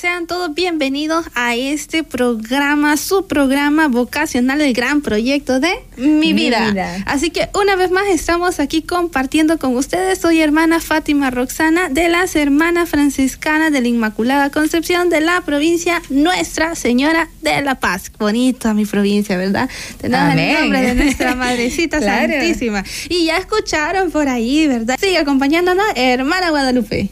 Sean 0.00 0.26
todos 0.26 0.54
bienvenidos 0.54 1.26
a 1.34 1.54
este 1.56 2.04
programa, 2.04 2.96
su 2.96 3.26
programa 3.26 3.86
vocacional, 3.88 4.62
el 4.62 4.72
gran 4.72 5.02
proyecto 5.02 5.60
de 5.60 5.74
mi 5.98 6.32
vida. 6.32 7.02
Así 7.04 7.28
que 7.28 7.50
una 7.52 7.76
vez 7.76 7.90
más 7.90 8.04
estamos 8.08 8.60
aquí 8.60 8.80
compartiendo 8.80 9.58
con 9.58 9.76
ustedes. 9.76 10.18
Soy 10.18 10.40
hermana 10.40 10.80
Fátima 10.80 11.30
Roxana 11.30 11.90
de 11.90 12.08
las 12.08 12.34
Hermanas 12.34 12.88
Franciscanas 12.88 13.72
de 13.72 13.82
la 13.82 13.88
Inmaculada 13.88 14.48
Concepción 14.48 15.10
de 15.10 15.20
la 15.20 15.42
provincia 15.42 16.00
Nuestra 16.08 16.74
Señora 16.76 17.28
de 17.42 17.60
la 17.60 17.74
Paz. 17.74 18.10
Bonito 18.18 18.72
mi 18.72 18.86
provincia, 18.86 19.36
¿verdad? 19.36 19.68
Tenemos 20.00 20.34
el 20.34 20.60
nombre 20.60 20.80
de 20.80 20.94
nuestra 20.94 21.34
Madrecita 21.36 22.00
Santísima. 22.00 22.84
Y 23.10 23.26
ya 23.26 23.36
escucharon 23.36 24.10
por 24.10 24.28
ahí, 24.30 24.66
¿verdad? 24.66 24.96
Sigue 24.98 25.18
acompañándonos, 25.18 25.84
hermana 25.94 26.48
Guadalupe 26.48 27.10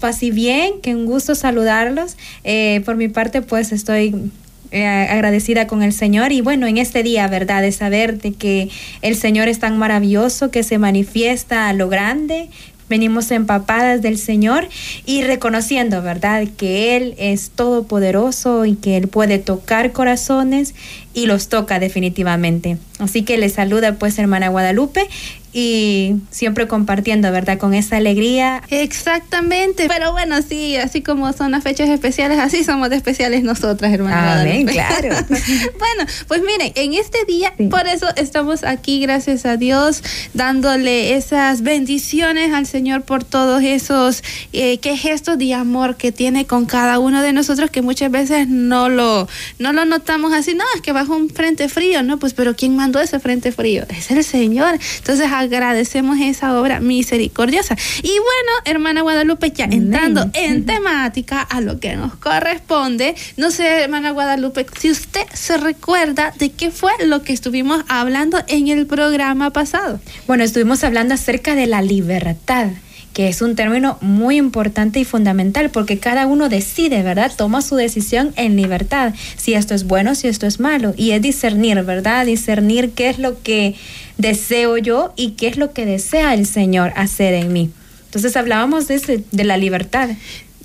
así 0.00 0.30
bien, 0.30 0.80
que 0.82 0.94
un 0.94 1.06
gusto 1.06 1.34
saludarlos. 1.34 2.16
Eh, 2.44 2.82
por 2.84 2.96
mi 2.96 3.08
parte, 3.08 3.42
pues 3.42 3.72
estoy 3.72 4.30
eh, 4.70 4.86
agradecida 4.86 5.68
con 5.68 5.82
el 5.82 5.92
Señor 5.92 6.32
y 6.32 6.40
bueno, 6.40 6.66
en 6.66 6.78
este 6.78 7.04
día, 7.04 7.28
¿verdad? 7.28 7.62
De 7.62 7.70
saber 7.70 8.20
de 8.20 8.32
que 8.32 8.70
el 9.02 9.14
Señor 9.14 9.46
es 9.46 9.60
tan 9.60 9.78
maravilloso, 9.78 10.50
que 10.50 10.64
se 10.64 10.78
manifiesta 10.78 11.68
a 11.68 11.72
lo 11.72 11.88
grande. 11.88 12.48
Venimos 12.88 13.30
empapadas 13.30 14.02
del 14.02 14.18
Señor 14.18 14.68
y 15.06 15.22
reconociendo, 15.22 16.02
¿verdad? 16.02 16.48
Que 16.56 16.96
Él 16.96 17.14
es 17.18 17.50
todopoderoso 17.50 18.64
y 18.64 18.74
que 18.74 18.96
Él 18.96 19.06
puede 19.06 19.38
tocar 19.38 19.92
corazones 19.92 20.74
y 21.14 21.26
los 21.26 21.48
toca 21.48 21.78
definitivamente. 21.78 22.76
Así 22.98 23.22
que 23.22 23.38
le 23.38 23.48
saluda 23.48 23.94
pues 23.94 24.18
hermana 24.18 24.48
Guadalupe 24.48 25.08
y 25.56 26.16
siempre 26.32 26.66
compartiendo, 26.66 27.30
¿verdad? 27.30 27.58
Con 27.58 27.74
esa 27.74 27.96
alegría. 27.96 28.60
Exactamente. 28.70 29.86
Pero 29.88 30.10
bueno, 30.10 30.42
sí, 30.42 30.76
así 30.76 31.00
como 31.00 31.32
son 31.32 31.52
las 31.52 31.62
fechas 31.62 31.88
especiales, 31.88 32.40
así 32.40 32.64
somos 32.64 32.90
de 32.90 32.96
especiales 32.96 33.44
nosotras, 33.44 33.92
hermana. 33.92 34.40
Amén, 34.40 34.66
claro. 34.66 35.10
bueno, 35.28 36.10
pues 36.26 36.42
miren, 36.42 36.72
en 36.74 36.94
este 36.94 37.24
día, 37.24 37.54
por 37.70 37.86
eso 37.86 38.08
estamos 38.16 38.64
aquí, 38.64 39.00
gracias 39.00 39.46
a 39.46 39.56
Dios, 39.56 40.02
dándole 40.34 41.14
esas 41.14 41.62
bendiciones 41.62 42.52
al 42.52 42.66
Señor 42.66 43.02
por 43.02 43.22
todos 43.22 43.62
esos 43.62 44.24
eh, 44.52 44.78
que 44.78 44.96
gestos 44.96 45.38
de 45.38 45.54
amor 45.54 45.96
que 45.96 46.10
tiene 46.10 46.46
con 46.46 46.66
cada 46.66 46.98
uno 46.98 47.22
de 47.22 47.32
nosotros, 47.32 47.70
que 47.70 47.80
muchas 47.80 48.10
veces 48.10 48.48
no 48.48 48.88
lo, 48.88 49.28
no 49.60 49.72
lo 49.72 49.84
notamos 49.84 50.32
así, 50.32 50.54
no, 50.56 50.64
es 50.74 50.80
que 50.80 50.92
un 51.08 51.28
frente 51.28 51.68
frío, 51.68 52.02
¿no? 52.02 52.18
Pues, 52.18 52.34
pero 52.34 52.54
¿quién 52.56 52.76
mandó 52.76 53.00
ese 53.00 53.20
frente 53.20 53.52
frío? 53.52 53.84
Es 53.88 54.10
el 54.10 54.24
Señor. 54.24 54.78
Entonces, 54.98 55.28
agradecemos 55.30 56.18
esa 56.20 56.58
obra 56.58 56.80
misericordiosa. 56.80 57.76
Y 58.02 58.08
bueno, 58.08 58.52
hermana 58.64 59.02
Guadalupe, 59.02 59.50
ya 59.50 59.64
entrando 59.64 60.30
en 60.32 60.66
temática 60.66 61.40
a 61.40 61.60
lo 61.60 61.80
que 61.80 61.96
nos 61.96 62.14
corresponde, 62.16 63.14
no 63.36 63.50
sé, 63.50 63.82
hermana 63.82 64.10
Guadalupe, 64.10 64.66
si 64.78 64.90
usted 64.90 65.26
se 65.32 65.56
recuerda 65.56 66.32
de 66.38 66.50
qué 66.50 66.70
fue 66.70 66.92
lo 67.04 67.22
que 67.22 67.32
estuvimos 67.32 67.84
hablando 67.88 68.42
en 68.48 68.68
el 68.68 68.86
programa 68.86 69.50
pasado. 69.50 70.00
Bueno, 70.26 70.44
estuvimos 70.44 70.84
hablando 70.84 71.14
acerca 71.14 71.54
de 71.54 71.66
la 71.66 71.82
libertad 71.82 72.68
que 73.14 73.28
es 73.28 73.40
un 73.40 73.54
término 73.54 73.96
muy 74.00 74.36
importante 74.36 74.98
y 74.98 75.04
fundamental 75.04 75.70
porque 75.70 75.98
cada 75.98 76.26
uno 76.26 76.48
decide, 76.48 77.02
¿verdad? 77.02 77.32
Toma 77.34 77.62
su 77.62 77.76
decisión 77.76 78.34
en 78.36 78.56
libertad, 78.56 79.14
si 79.36 79.54
esto 79.54 79.74
es 79.74 79.84
bueno, 79.84 80.14
si 80.16 80.28
esto 80.28 80.46
es 80.46 80.60
malo. 80.60 80.92
Y 80.96 81.12
es 81.12 81.22
discernir, 81.22 81.80
¿verdad? 81.84 82.26
Discernir 82.26 82.90
qué 82.90 83.08
es 83.08 83.18
lo 83.18 83.40
que 83.42 83.76
deseo 84.18 84.76
yo 84.76 85.14
y 85.16 85.30
qué 85.30 85.46
es 85.46 85.56
lo 85.56 85.72
que 85.72 85.86
desea 85.86 86.34
el 86.34 86.44
Señor 86.44 86.92
hacer 86.96 87.34
en 87.34 87.52
mí. 87.52 87.70
Entonces 88.06 88.36
hablábamos 88.36 88.88
de, 88.88 89.22
de 89.30 89.44
la 89.44 89.56
libertad. 89.56 90.10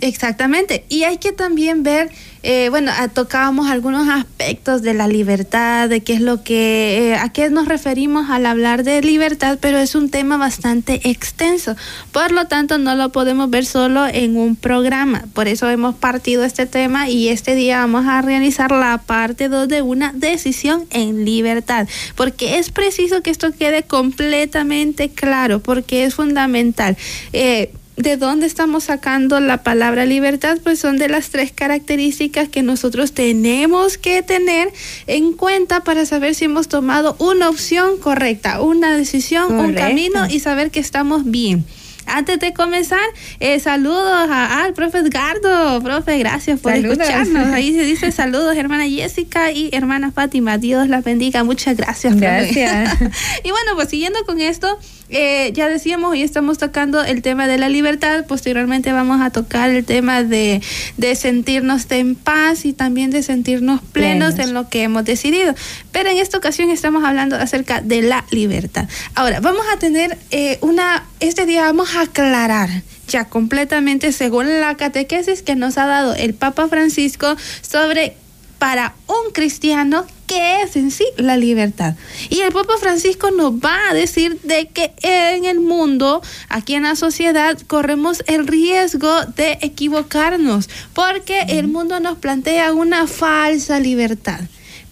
Exactamente. 0.01 0.85
Y 0.89 1.03
hay 1.03 1.17
que 1.17 1.31
también 1.31 1.83
ver, 1.83 2.09
eh, 2.43 2.67
bueno, 2.69 2.91
tocábamos 3.13 3.69
algunos 3.69 4.07
aspectos 4.07 4.81
de 4.81 4.93
la 4.93 5.07
libertad, 5.07 5.89
de 5.89 6.01
qué 6.01 6.13
es 6.13 6.21
lo 6.21 6.43
que, 6.43 7.09
eh, 7.11 7.15
a 7.15 7.29
qué 7.29 7.49
nos 7.49 7.67
referimos 7.67 8.29
al 8.29 8.45
hablar 8.45 8.83
de 8.83 9.01
libertad, 9.01 9.57
pero 9.59 9.77
es 9.77 9.95
un 9.95 10.09
tema 10.09 10.37
bastante 10.37 11.09
extenso. 11.09 11.75
Por 12.11 12.31
lo 12.31 12.45
tanto, 12.45 12.77
no 12.77 12.95
lo 12.95 13.11
podemos 13.11 13.49
ver 13.49 13.65
solo 13.65 14.07
en 14.07 14.37
un 14.37 14.55
programa. 14.55 15.25
Por 15.33 15.47
eso 15.47 15.69
hemos 15.69 15.95
partido 15.95 16.43
este 16.43 16.65
tema 16.65 17.09
y 17.09 17.27
este 17.27 17.55
día 17.55 17.79
vamos 17.79 18.05
a 18.05 18.21
realizar 18.21 18.71
la 18.71 18.97
parte 18.97 19.49
2 19.49 19.67
de 19.67 19.81
una 19.81 20.13
decisión 20.13 20.85
en 20.91 21.25
libertad. 21.25 21.87
Porque 22.15 22.57
es 22.57 22.71
preciso 22.71 23.21
que 23.21 23.31
esto 23.31 23.51
quede 23.51 23.83
completamente 23.83 25.09
claro, 25.09 25.59
porque 25.59 26.05
es 26.05 26.15
fundamental. 26.15 26.97
Eh, 27.33 27.71
¿De 27.99 28.15
dónde 28.15 28.47
estamos 28.47 28.85
sacando 28.85 29.41
la 29.41 29.61
palabra 29.61 30.05
libertad? 30.05 30.57
Pues 30.63 30.79
son 30.79 30.97
de 30.97 31.09
las 31.09 31.31
tres 31.31 31.51
características 31.51 32.47
que 32.47 32.63
nosotros 32.63 33.11
tenemos 33.11 33.97
que 33.97 34.23
tener 34.23 34.71
en 35.05 35.33
cuenta 35.33 35.83
para 35.83 36.05
saber 36.05 36.33
si 36.33 36.45
hemos 36.45 36.69
tomado 36.69 37.17
una 37.19 37.49
opción 37.49 37.97
correcta, 37.97 38.61
una 38.61 38.95
decisión, 38.95 39.53
un 39.59 39.73
camino 39.73 40.27
y 40.29 40.39
saber 40.39 40.71
que 40.71 40.79
estamos 40.79 41.29
bien. 41.29 41.65
Antes 42.05 42.39
de 42.39 42.53
comenzar, 42.53 43.01
eh, 43.41 43.59
saludos 43.59 44.29
al 44.29 44.73
profe 44.73 44.99
Edgardo. 44.99 45.81
Profe, 45.83 46.17
gracias 46.19 46.61
por 46.61 46.71
escucharnos. 46.71 47.47
Ahí 47.53 47.73
se 47.73 47.83
dice 47.83 48.13
saludos, 48.13 48.55
hermana 48.55 48.87
Jessica 48.87 49.51
y 49.51 49.69
hermana 49.73 50.13
Fátima. 50.13 50.57
Dios 50.57 50.87
las 50.87 51.03
bendiga. 51.03 51.43
Muchas 51.43 51.75
gracias. 51.75 52.15
Gracias. 52.15 52.97
y 53.43 53.51
bueno, 53.51 53.71
pues 53.75 53.89
siguiendo 53.89 54.23
con 54.25 54.39
esto, 54.39 54.79
eh, 55.09 55.51
ya 55.53 55.67
decíamos, 55.67 56.11
hoy 56.11 56.21
estamos 56.21 56.57
tocando 56.57 57.03
el 57.03 57.21
tema 57.21 57.47
de 57.47 57.57
la 57.57 57.67
libertad. 57.67 58.25
Posteriormente 58.27 58.91
vamos 58.91 59.21
a 59.21 59.31
tocar 59.31 59.69
el 59.69 59.83
tema 59.83 60.23
de, 60.23 60.61
de 60.97 61.15
sentirnos 61.15 61.89
en 61.89 62.15
paz 62.15 62.65
y 62.65 62.73
también 62.73 63.09
de 63.09 63.23
sentirnos 63.23 63.81
plenos, 63.81 64.37
en 64.37 64.53
lo 64.53 64.69
que 64.69 64.83
hemos 64.83 65.05
decidido. 65.05 65.55
Pero 65.91 66.09
en 66.09 66.17
esta 66.17 66.37
ocasión 66.37 66.69
estamos 66.69 67.03
hablando 67.03 67.35
acerca 67.35 67.81
de 67.81 68.01
la 68.01 68.25
libertad. 68.31 68.87
Ahora, 69.15 69.39
vamos 69.39 69.65
a 69.73 69.79
tener 69.79 70.17
eh, 70.31 70.59
una, 70.61 71.05
este 71.19 71.45
día 71.45 71.63
vamos 71.63 71.95
a 71.95 72.01
aclarar 72.01 72.69
ya 73.07 73.25
completamente 73.25 74.11
según 74.11 74.59
la 74.59 74.77
catequesis 74.77 75.41
que 75.41 75.55
nos 75.55 75.77
ha 75.79 75.87
dado 75.87 76.13
el 76.13 76.35
Papa 76.35 76.67
Francisco 76.67 77.35
sobre 77.61 78.15
para 78.59 78.93
un 79.07 79.31
cristiano 79.33 80.05
qué 80.29 80.61
es 80.61 80.75
en 80.75 80.91
sí 80.91 81.05
la 81.17 81.35
libertad. 81.35 81.95
Y 82.29 82.41
el 82.41 82.53
Papa 82.53 82.73
Francisco 82.79 83.31
nos 83.31 83.53
va 83.53 83.89
a 83.89 83.93
decir 83.93 84.39
de 84.43 84.67
que 84.67 84.93
en 85.01 85.45
el 85.45 85.59
mundo, 85.59 86.21
aquí 86.47 86.75
en 86.75 86.83
la 86.83 86.95
sociedad, 86.95 87.57
corremos 87.65 88.23
el 88.27 88.45
riesgo 88.47 89.25
de 89.35 89.57
equivocarnos, 89.61 90.69
porque 90.93 91.41
el 91.49 91.67
mundo 91.67 91.99
nos 91.99 92.19
plantea 92.19 92.73
una 92.73 93.07
falsa 93.07 93.79
libertad 93.79 94.41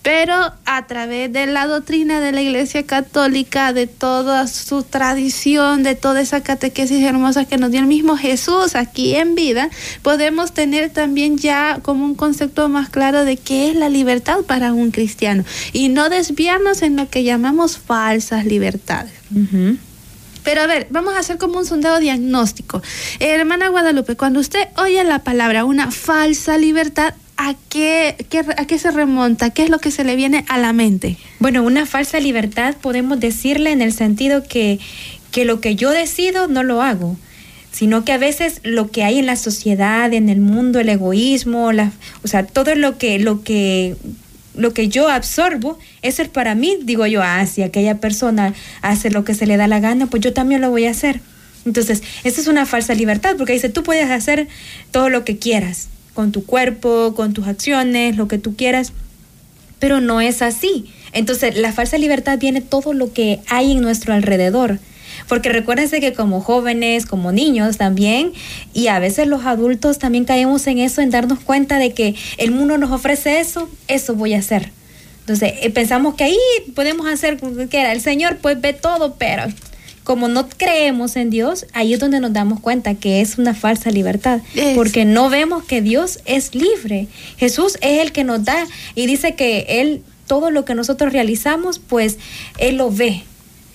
pero 0.02 0.54
a 0.66 0.88
través 0.88 1.32
de 1.34 1.48
la 1.48 1.68
doctrina 1.68 2.22
de 2.22 2.32
la 2.32 2.42
Iglesia 2.42 2.84
Católica, 2.84 3.74
de 3.74 3.88
toda 3.88 4.48
su 4.48 4.84
tradición, 4.84 5.84
de 5.84 5.96
toda 5.96 6.22
esa 6.22 6.42
catequesis 6.42 7.04
hermosa 7.04 7.46
que 7.46 7.58
nos 7.58 7.72
dio 7.72 7.82
el 7.82 7.88
mismo 7.88 8.16
Jesús 8.16 8.76
aquí 8.76 9.16
en 9.16 9.36
vida, 9.36 9.70
podemos 10.04 10.54
tener 10.54 10.92
también 10.92 11.38
ya 11.38 11.80
como 11.82 12.06
un 12.06 12.16
concepto 12.16 12.70
más 12.70 12.90
claro 12.90 13.26
de 13.26 13.38
qué 13.38 13.70
es 13.70 13.76
la 13.76 13.90
libertad 13.90 14.38
para 14.48 14.72
un 14.74 14.92
cristiano 14.92 15.44
y 15.74 15.90
no 15.90 16.10
desviarnos 16.10 16.82
en 16.82 16.96
lo 16.96 17.10
que 17.10 17.24
llamamos 17.24 17.78
falsas 17.78 18.46
libertades. 18.46 19.14
Pero 20.44 20.62
a 20.62 20.68
ver, 20.68 20.88
vamos 20.90 21.16
a 21.16 21.20
hacer 21.20 21.38
como 21.38 21.60
un 21.60 21.66
sondeo 21.66 22.00
diagnóstico. 22.00 22.82
hermana 23.20 23.68
Guadalupe, 23.68 24.16
cuando 24.16 24.40
usted 24.40 24.70
oye 24.78 25.04
la 25.04 25.20
palabra 25.20 25.66
una 25.66 25.92
falsa 25.92 26.58
libertad, 26.58 27.14
¿a 27.38 27.56
qué, 27.70 28.16
¿a 28.58 28.66
qué 28.66 28.80
se 28.80 28.92
remonta? 28.92 29.52
¿Qué 29.52 29.64
es 29.64 29.70
lo 29.70 29.80
que 29.80 29.92
se 29.92 30.04
le 30.04 30.16
viene 30.16 30.44
a 30.50 30.58
la 30.58 30.74
mente? 30.74 31.18
Bueno, 31.40 31.64
una 31.64 31.86
falsa 31.86 32.20
libertad 32.20 32.76
podemos 32.82 33.20
decirle 33.20 33.72
en 33.72 33.82
el 33.82 33.94
sentido 33.94 34.44
que, 34.44 34.80
que 35.32 35.46
lo 35.46 35.62
que 35.62 35.76
yo 35.76 35.92
decido 35.92 36.48
no 36.48 36.64
lo 36.64 36.82
hago 36.82 37.18
sino 37.78 38.04
que 38.04 38.12
a 38.12 38.18
veces 38.18 38.60
lo 38.64 38.90
que 38.90 39.04
hay 39.04 39.20
en 39.20 39.28
la 39.28 39.36
sociedad, 39.36 40.12
en 40.12 40.30
el 40.30 40.42
mundo, 40.42 40.80
el 40.80 40.90
egoísmo, 40.90 41.72
la, 41.72 41.92
o 42.24 42.28
sea, 42.28 42.44
todo 42.44 42.74
lo 42.74 42.98
que, 42.98 43.20
lo 43.20 43.44
que, 43.44 43.96
lo 44.56 44.74
que 44.74 44.88
yo 44.88 45.10
absorbo, 45.10 45.78
eso 46.02 46.24
es 46.24 46.28
para 46.28 46.56
mí, 46.56 46.80
digo 46.82 47.06
yo, 47.06 47.22
ah, 47.22 47.46
si 47.46 47.62
aquella 47.62 48.00
persona 48.00 48.56
hace 48.82 49.12
lo 49.12 49.24
que 49.24 49.36
se 49.36 49.46
le 49.46 49.58
da 49.58 49.68
la 49.68 49.80
gana, 49.80 50.08
pues 50.08 50.24
yo 50.24 50.34
también 50.34 50.60
lo 50.60 50.72
voy 50.72 50.88
a 50.88 50.92
hacer. 50.92 51.22
Entonces, 51.68 52.02
esa 52.24 52.42
es 52.42 52.48
una 52.48 52.66
falsa 52.66 52.96
libertad, 52.96 53.36
porque 53.38 53.54
dice, 53.54 53.70
tú 53.70 53.84
puedes 53.84 54.10
hacer 54.10 54.48
todo 54.90 55.10
lo 55.10 55.24
que 55.24 55.38
quieras, 55.38 55.90
con 56.18 56.32
tu 56.32 56.48
cuerpo, 56.48 57.14
con 57.16 57.34
tus 57.34 57.46
acciones, 57.48 58.18
lo 58.18 58.28
que 58.28 58.40
tú 58.40 58.56
quieras, 58.56 58.92
pero 59.78 60.02
no 60.02 60.20
es 60.20 60.42
así. 60.42 60.88
Entonces, 61.14 61.56
la 61.56 61.72
falsa 61.72 62.00
libertad 62.00 62.40
viene 62.40 62.60
todo 62.60 62.94
lo 62.94 63.14
que 63.14 63.40
hay 63.50 63.74
en 63.74 63.82
nuestro 63.82 64.16
alrededor. 64.16 64.80
Porque 65.28 65.50
recuérdense 65.50 66.00
que 66.00 66.14
como 66.14 66.42
jóvenes, 66.42 67.06
como 67.06 67.32
niños 67.32 67.78
también, 67.78 68.34
y 68.74 68.88
a 68.88 68.98
veces 68.98 69.28
los 69.28 69.46
adultos 69.46 70.00
también 70.00 70.26
caemos 70.26 70.66
en 70.66 70.80
eso, 70.80 71.02
en 71.02 71.12
darnos 71.12 71.38
cuenta 71.38 71.78
de 71.78 71.94
que 71.94 72.16
el 72.40 72.50
mundo 72.50 72.80
nos 72.80 72.90
ofrece 72.90 73.40
eso, 73.40 73.70
eso 73.88 74.16
voy 74.16 74.34
a 74.34 74.40
hacer. 74.40 74.72
Entonces, 75.20 75.54
eh, 75.62 75.70
pensamos 75.70 76.16
que 76.16 76.24
ahí 76.24 76.40
podemos 76.74 77.06
hacer, 77.06 77.38
que 77.70 77.92
el 77.92 78.02
Señor 78.02 78.38
pues 78.42 78.60
ve 78.60 78.74
todo, 78.74 79.18
pero 79.20 79.44
como 80.08 80.30
no 80.30 80.48
creemos 80.48 81.18
en 81.18 81.30
Dios, 81.30 81.66
ahí 81.74 81.94
es 81.94 82.00
donde 82.00 82.22
nos 82.22 82.32
damos 82.32 82.62
cuenta 82.62 82.96
que 82.96 83.20
es 83.20 83.38
una 83.38 83.54
falsa 83.54 83.92
libertad, 83.92 84.40
porque 84.74 85.04
no 85.04 85.30
vemos 85.30 85.66
que 85.66 85.82
Dios 85.82 86.20
es 86.24 86.56
libre. 86.56 87.10
Jesús 87.36 87.78
es 87.82 88.02
el 88.02 88.14
que 88.14 88.24
nos 88.24 88.46
da 88.46 88.66
y 88.96 89.06
dice 89.06 89.36
que 89.36 89.66
Él, 89.68 90.02
todo 90.26 90.50
lo 90.50 90.64
que 90.64 90.76
nosotros 90.76 91.12
realizamos, 91.12 91.80
pues 91.80 92.20
Él 92.58 92.78
lo 92.78 92.90
ve 92.90 93.26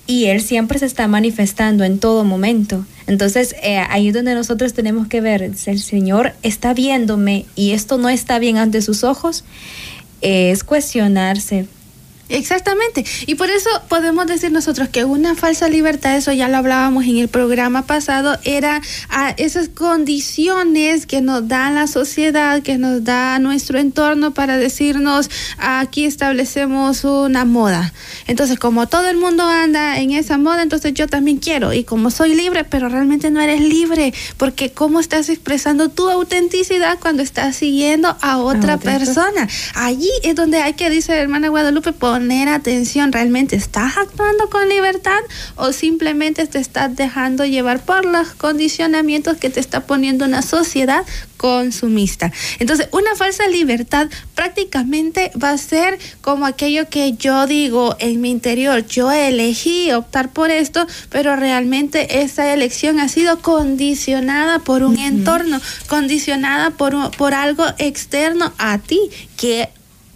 y 0.07 0.25
Él 0.25 0.41
siempre 0.41 0.79
se 0.79 0.87
está 0.87 1.07
manifestando 1.07 1.85
en 1.85 1.99
todo 1.99 2.25
momento. 2.25 2.87
Entonces, 3.07 3.55
eh, 3.63 3.83
ahí 3.91 4.09
es 4.09 4.15
donde 4.15 4.35
nosotros 4.35 4.73
tenemos 4.73 5.09
que 5.09 5.21
ver, 5.21 5.43
el 5.43 5.59
Señor 5.59 6.33
está 6.43 6.73
viéndome 6.73 7.45
y 7.57 7.73
esto 7.73 7.99
no 7.99 8.09
está 8.09 8.39
bien 8.39 8.57
ante 8.57 8.81
sus 8.81 9.05
ojos, 9.05 9.45
es 10.23 10.65
cuestionarse, 10.65 11.67
Exactamente. 12.33 13.05
Y 13.27 13.35
por 13.35 13.51
eso 13.51 13.69
podemos 13.89 14.27
decir 14.27 14.51
nosotros 14.53 14.89
que 14.89 15.05
una 15.05 15.35
falsa 15.35 15.69
libertad, 15.69 16.17
eso 16.17 16.33
ya 16.33 16.49
lo 16.49 16.57
hablábamos 16.57 17.05
en 17.05 17.19
el 17.19 17.29
programa 17.29 17.83
pasado, 17.83 18.39
era 18.45 18.81
a 19.11 19.31
esas 19.37 19.69
condiciones 19.69 21.05
que 21.05 21.21
nos 21.21 21.47
da 21.47 21.71
la 21.71 21.87
sociedad, 21.87 22.63
que 22.63 22.79
nos 22.79 23.05
da 23.05 23.39
nuestro 23.39 23.79
entorno 23.79 24.33
para 24.33 24.57
decirnos, 24.57 25.29
aquí 25.59 26.07
establecemos 26.07 27.05
una 27.05 27.45
moda. 27.45 27.93
Entonces, 28.27 28.59
como 28.59 28.89
todo 28.89 29.09
el 29.09 29.19
mundo 29.19 29.43
anda 29.45 29.99
en 29.99 30.13
esa 30.13 30.39
moda, 30.39 30.63
entonces 30.63 30.95
yo 30.95 31.09
también 31.09 31.37
quiero. 31.37 31.75
Y 31.75 31.85
como 31.85 32.11
soy 32.11 32.35
libre, 32.35 32.65
pero 32.65 32.89
realmente 32.89 33.31
no 33.31 33.43
eres 33.43 33.61
libre, 33.61 34.15
porque 34.39 34.73
¿cómo 34.73 35.01
estás 35.01 35.29
expresando 35.29 35.91
tu 35.91 36.09
autenticidad 36.09 36.99
cuando 36.99 37.23
estás 37.23 37.57
siguiendo 37.57 38.17
a 38.23 38.39
otra, 38.39 38.79
persona? 38.79 39.49
Allí 39.75 40.11
es 40.23 40.35
donde 40.35 40.63
hay 40.63 40.73
que, 40.73 40.89
dice 40.89 41.13
hermana 41.13 41.49
Guadalupe, 41.49 41.93
poner 41.93 42.22
atención, 42.31 43.13
¿realmente 43.13 43.57
estás 43.57 43.97
actuando 43.97 44.49
con 44.51 44.69
libertad 44.69 45.21
o 45.57 45.73
simplemente 45.73 46.47
te 46.47 46.59
estás 46.59 46.95
dejando 46.95 47.45
llevar 47.45 47.81
por 47.81 48.05
los 48.05 48.29
condicionamientos 48.29 49.37
que 49.37 49.51
te 49.51 49.61
está 49.61 49.81
poniendo 49.81 50.25
una 50.25 50.43
sociedad 50.43 51.05
consumista? 51.37 52.33
Entonces, 52.59 52.89
una 52.93 53.15
falsa 53.17 53.47
libertad 53.49 54.09
prácticamente 54.35 55.33
va 55.43 55.51
a 55.51 55.59
ser 55.59 55.99
como 56.21 56.47
aquello 56.47 56.89
que 56.89 57.15
yo 57.15 57.47
digo 57.47 57.97
en 57.99 58.21
mi 58.21 58.31
interior, 58.31 58.87
yo 58.87 59.11
elegí 59.11 59.93
optar 59.93 60.31
por 60.31 60.51
esto, 60.51 60.87
pero 61.11 61.37
realmente 61.37 62.23
esa 62.23 62.53
elección 62.53 63.01
ha 63.01 63.09
sido 63.09 63.41
condicionada 63.41 64.61
por 64.61 64.83
un 64.83 64.99
entorno, 64.99 65.61
condicionada 65.89 66.71
por, 66.71 67.11
por 67.17 67.35
algo 67.35 67.65
externo 67.79 68.53
a 68.59 68.79
ti, 68.79 69.01
que 69.37 69.69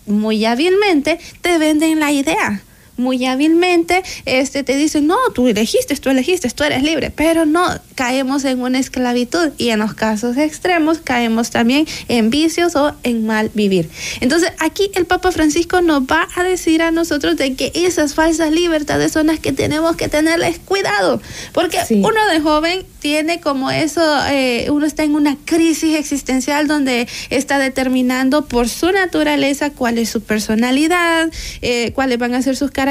muy 0.07 0.45
hábilmente 0.45 1.19
te 1.41 1.59
venden 1.59 2.01
la 2.01 2.13
idea 2.13 2.63
muy 2.97 3.25
hábilmente 3.27 4.03
este, 4.25 4.63
te 4.63 4.77
dicen, 4.77 5.07
no, 5.07 5.17
tú 5.35 5.49
elegiste, 5.49 5.97
tú 5.97 6.11
elegiste, 6.11 6.49
tú 6.51 6.65
eres 6.65 6.83
libre, 6.83 7.11
pero 7.11 7.47
no, 7.47 7.67
caemos 7.95 8.45
en 8.45 8.61
una 8.61 8.79
esclavitud 8.79 9.51
y 9.59 9.71
en 9.71 9.81
los 9.81 9.95
casos 9.95 10.37
extremos 10.37 10.99
caemos 10.99 11.51
también 11.51 11.87
en 12.09 12.31
vicios 12.31 12.77
o 12.77 12.95
en 13.03 13.27
mal 13.27 13.51
vivir. 13.55 13.89
Entonces 14.21 14.53
aquí 14.59 14.91
el 14.95 15.07
Papa 15.07 15.33
Francisco 15.33 15.81
nos 15.81 16.03
va 16.03 16.29
a 16.35 16.43
decir 16.43 16.83
a 16.83 16.91
nosotros 16.91 17.37
de 17.37 17.55
que 17.55 17.73
esas 17.75 18.15
falsas 18.15 18.53
libertades 18.53 19.13
son 19.13 19.29
las 19.29 19.41
que 19.41 19.53
tenemos 19.53 19.97
que 19.97 20.09
tenerles 20.09 20.59
cuidado, 20.59 21.21
porque 21.53 21.79
uno 21.91 22.27
de 22.31 22.41
joven 22.41 22.85
tiene 23.01 23.41
como 23.41 23.71
eso, 23.71 24.03
eh, 24.29 24.69
uno 24.71 24.85
está 24.85 25.05
en 25.05 25.15
una 25.15 25.37
crisis 25.45 25.97
existencial 25.97 26.67
donde 26.67 27.07
está 27.31 27.59
determinando 27.59 28.47
por 28.47 28.69
su 28.69 28.91
naturaleza 28.91 29.71
cuál 29.71 29.99
es 29.99 30.11
su 30.11 30.23
personalidad, 30.23 31.31
eh, 31.63 31.93
cuáles 31.93 32.19
van 32.19 32.35
a 32.35 32.43
ser 32.43 32.57
sus 32.57 32.71
características, 32.71 32.86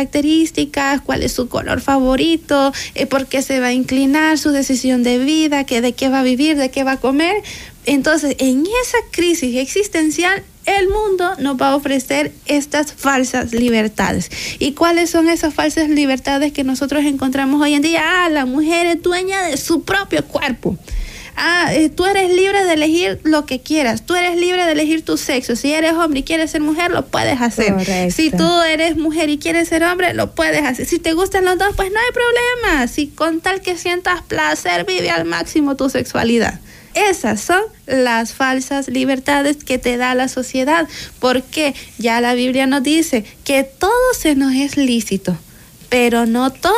cuál 1.06 1.24
es 1.24 1.32
su 1.32 1.48
color 1.48 1.82
favorito, 1.82 2.72
eh, 2.94 3.06
por 3.06 3.28
qué 3.28 3.42
se 3.42 3.60
va 3.60 3.68
a 3.68 3.74
inclinar, 3.74 4.38
su 4.38 4.52
decisión 4.52 5.04
de 5.04 5.18
vida, 5.18 5.64
que 5.64 5.82
de 5.82 5.94
qué 5.94 6.10
va 6.10 6.20
a 6.20 6.24
vivir, 6.24 6.58
de 6.58 6.70
qué 6.70 6.84
va 6.84 6.94
a 6.94 6.98
comer. 6.98 7.36
Entonces, 7.86 8.36
en 8.40 8.62
esa 8.62 8.98
crisis 9.12 9.58
existencial, 9.58 10.44
el 10.66 10.90
mundo 10.90 11.36
nos 11.38 11.62
va 11.62 11.70
a 11.70 11.76
ofrecer 11.76 12.32
estas 12.48 12.94
falsas 12.94 13.54
libertades. 13.54 14.32
¿Y 14.58 14.72
cuáles 14.74 15.12
son 15.12 15.30
esas 15.30 15.54
falsas 15.54 15.90
libertades 15.90 16.52
que 16.52 16.64
nosotros 16.64 17.06
encontramos 17.06 17.62
hoy 17.62 17.76
en 17.76 17.84
día? 17.84 18.02
Ah, 18.04 18.30
la 18.30 18.46
mujer 18.46 18.88
es 18.88 19.02
dueña 19.04 19.44
de 19.44 19.58
su 19.58 19.84
propio 19.84 20.26
cuerpo 20.26 20.78
ah, 21.36 21.74
eh, 21.74 21.90
tú 21.90 22.06
eres 22.06 22.30
libre 22.30 22.64
de 22.64 22.74
elegir 22.74 23.20
lo 23.24 23.46
que 23.46 23.60
quieras, 23.62 24.06
tú 24.06 24.16
eres 24.16 24.38
libre 24.38 24.66
de 24.66 24.72
elegir 24.72 25.04
tu 25.04 25.18
sexo, 25.18 25.56
si 25.56 25.74
eres 25.74 25.94
hombre 25.94 26.22
y 26.22 26.24
quieres 26.24 26.52
ser 26.52 26.62
mujer, 26.62 26.92
lo 26.92 27.06
puedes 27.06 27.42
hacer. 27.42 27.74
Si 28.12 28.32
tú 28.32 28.62
eres 28.62 28.98
mujer 28.98 29.30
y 29.30 29.38
quieres 29.38 29.70
ser 29.70 29.84
hombre, 29.84 30.14
lo 30.14 30.36
puedes 30.36 30.64
hacer. 30.64 30.86
Si 30.86 31.00
te 31.00 31.14
gustan 31.14 31.46
los 31.46 31.58
dos, 31.58 31.70
pues 31.76 31.92
no 31.92 32.00
hay 32.00 32.12
problema. 32.14 32.88
Si 32.88 33.08
con 33.08 33.42
tal 33.42 33.62
que 33.62 33.78
sientas 33.78 34.22
placer, 34.22 34.86
vive 34.86 35.10
al 35.10 35.26
máximo 35.26 35.76
tu 35.76 35.90
sexualidad. 35.90 36.60
Esas 36.96 37.42
son 37.42 37.62
las 37.88 38.34
falsas 38.34 38.88
libertades 38.88 39.58
que 39.64 39.78
te 39.78 39.98
da 39.98 40.16
la 40.16 40.30
sociedad, 40.30 40.88
porque 41.20 41.76
ya 41.98 42.22
la 42.22 42.34
Biblia 42.36 42.68
nos 42.68 42.84
dice 42.84 43.26
que 43.44 43.64
todo 43.64 44.14
se 44.18 44.36
nos 44.36 44.54
es 44.54 44.78
lícito, 44.78 45.38
pero 45.90 46.26
no 46.26 46.52
todo 46.52 46.74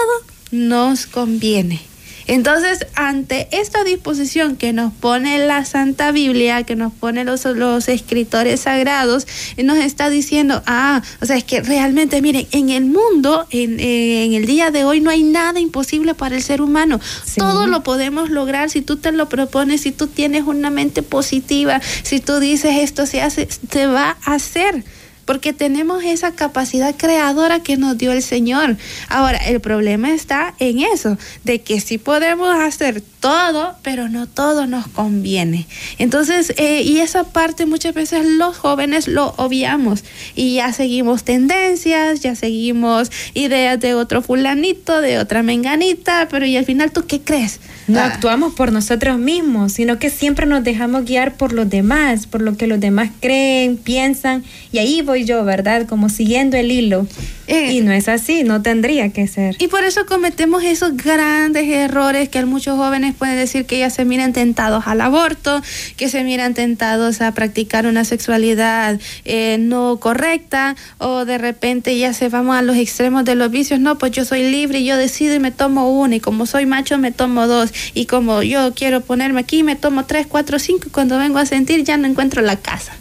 nos 0.50 1.06
conviene. 1.06 1.82
Entonces, 2.28 2.86
ante 2.96 3.48
esta 3.52 3.84
disposición 3.84 4.58
que 4.58 4.74
nos 4.74 4.94
pone 4.94 5.40
la 5.40 5.64
Santa 5.66 6.12
Biblia, 6.12 6.64
que 6.64 6.76
nos 6.76 6.94
pone 6.94 7.24
los, 7.24 7.46
los 7.46 7.88
escritores 7.88 8.62
sagrados, 8.62 9.28
nos 9.58 9.78
está 9.78 10.10
diciendo, 10.10 10.62
ah, 10.66 11.02
o 11.22 11.26
sea, 11.26 11.38
es 11.38 11.44
que 11.44 11.62
realmente, 11.62 12.22
miren, 12.22 12.48
en 12.52 12.70
el 12.70 12.86
mundo, 12.86 13.48
en, 13.50 13.80
en 13.80 14.34
el 14.34 14.46
día 14.46 14.72
de 14.72 14.84
hoy, 14.84 15.00
no 15.00 15.10
hay 15.10 15.24
nada 15.24 15.60
imposible 15.60 16.14
para 16.14 16.36
el 16.36 16.44
ser 16.44 16.62
humano. 16.62 17.00
Todo 17.38 17.68
lo 17.68 17.84
podemos 17.84 18.30
lograr 18.30 18.70
si 18.70 18.82
tú 18.82 18.98
te 18.98 19.12
lo 19.12 19.30
propones, 19.30 19.82
si 19.82 19.92
tú 19.92 20.08
tienes 20.08 20.44
una 20.44 20.70
mente 20.70 21.04
positiva, 21.04 21.82
si 22.04 22.20
tú 22.20 22.40
dices 22.40 22.76
esto 22.78 23.06
se 23.06 23.22
hace, 23.22 23.48
se 23.72 23.88
va 23.88 24.18
a 24.24 24.34
hacer 24.36 24.84
porque 25.28 25.54
tenemos 25.54 26.04
esa 26.04 26.32
capacidad 26.32 26.96
creadora 26.96 27.60
que 27.60 27.78
nos 27.78 27.98
dio 27.98 28.14
el 28.14 28.24
Señor. 28.24 28.78
Ahora, 29.10 29.38
el 29.38 29.60
problema 29.60 30.12
está 30.14 30.56
en 30.58 30.80
eso, 30.80 31.18
de 31.44 31.62
que 31.62 31.82
sí 31.82 32.00
podemos 32.00 32.58
hacer 32.58 33.04
todo, 33.20 33.76
pero 33.84 34.10
no 34.10 34.28
todo 34.28 34.68
nos 34.68 34.88
conviene. 34.88 35.66
Entonces, 35.98 36.54
eh, 36.58 36.82
y 36.84 37.00
esa 37.00 37.24
parte 37.24 37.66
muchas 37.66 37.94
veces 37.94 38.26
los 38.26 38.58
jóvenes 38.58 39.08
lo 39.08 39.34
obviamos 39.38 40.04
y 40.36 40.56
ya 40.56 40.72
seguimos 40.74 41.24
tendencias, 41.24 42.22
ya 42.22 42.36
seguimos 42.36 43.12
ideas 43.34 43.80
de 43.80 43.96
otro 43.96 44.22
fulanito, 44.22 45.02
de 45.02 45.20
otra 45.20 45.44
menganita, 45.44 46.28
pero 46.30 46.46
y 46.46 46.58
al 46.58 46.66
final 46.66 46.92
tú 46.92 47.06
qué 47.08 47.22
crees? 47.22 47.60
No 47.88 48.00
ah. 48.00 48.06
actuamos 48.06 48.54
por 48.54 48.72
nosotros 48.72 49.18
mismos, 49.18 49.74
sino 49.74 49.98
que 49.98 50.10
siempre 50.10 50.46
nos 50.46 50.64
dejamos 50.64 51.06
guiar 51.06 51.36
por 51.36 51.54
los 51.54 51.70
demás, 51.70 52.28
por 52.28 52.42
lo 52.42 52.58
que 52.58 52.68
los 52.68 52.80
demás 52.80 53.10
creen, 53.20 53.78
piensan, 53.78 54.44
y 54.72 54.80
ahí 54.80 55.02
voy 55.02 55.26
yo, 55.26 55.44
¿verdad? 55.44 55.88
Como 55.88 56.10
siguiendo 56.10 56.58
el 56.58 56.72
hilo. 56.72 57.08
Eh, 57.48 57.72
y 57.72 57.82
no 57.82 57.92
es 57.92 58.10
así, 58.10 58.44
no 58.44 58.62
tendría 58.62 59.10
que 59.10 59.28
ser. 59.28 59.56
Y 59.60 59.68
por 59.68 59.84
eso 59.84 60.06
cometemos 60.06 60.64
esos 60.64 60.98
grandes 60.98 61.68
errores 61.70 62.28
que 62.30 62.44
muchos 62.46 62.78
jóvenes 62.78 63.16
pueden 63.16 63.38
decir 63.38 63.66
que 63.66 63.80
ya 63.80 63.90
se 63.90 64.04
miran 64.06 64.34
tentados 64.34 64.86
al 64.86 65.02
aborto, 65.02 65.62
que 65.96 66.10
se 66.10 66.24
miran 66.24 66.54
tentados 66.54 67.22
a 67.22 67.32
practicar 67.34 67.86
una 67.86 68.04
sexualidad 68.04 69.00
eh, 69.26 69.58
no 69.60 69.98
correcta, 70.00 70.76
o 70.98 71.26
de 71.26 71.38
repente 71.38 71.98
ya 71.98 72.14
se 72.14 72.30
vamos 72.30 72.58
a 72.58 72.62
los 72.62 72.76
extremos 72.76 73.24
de 73.26 73.36
los 73.36 73.50
vicios. 73.50 73.80
No, 73.80 73.98
pues 73.98 74.12
yo 74.12 74.26
soy 74.26 74.50
libre 74.50 74.80
y 74.80 74.86
yo 74.86 74.98
decido 74.98 75.34
y 75.34 75.40
me 75.40 75.52
tomo 75.52 75.90
uno, 75.90 76.16
y 76.16 76.20
como 76.20 76.46
soy 76.46 76.66
macho 76.66 76.98
me 76.98 77.12
tomo 77.12 77.48
dos, 77.48 77.72
y 77.94 78.06
como 78.06 78.44
yo 78.44 78.74
quiero 78.74 79.02
ponerme 79.02 79.40
aquí 79.40 79.64
me 79.64 79.76
tomo 79.76 80.06
tres, 80.06 80.28
cuatro, 80.28 80.60
cinco, 80.60 80.88
y 80.88 80.92
cuando 80.92 81.18
vengo 81.18 81.40
a 81.40 81.46
sentir 81.46 81.84
ya 81.84 81.98
no 81.98 82.08
encuentro 82.08 82.42
la 82.42 82.58
casa. 82.58 82.94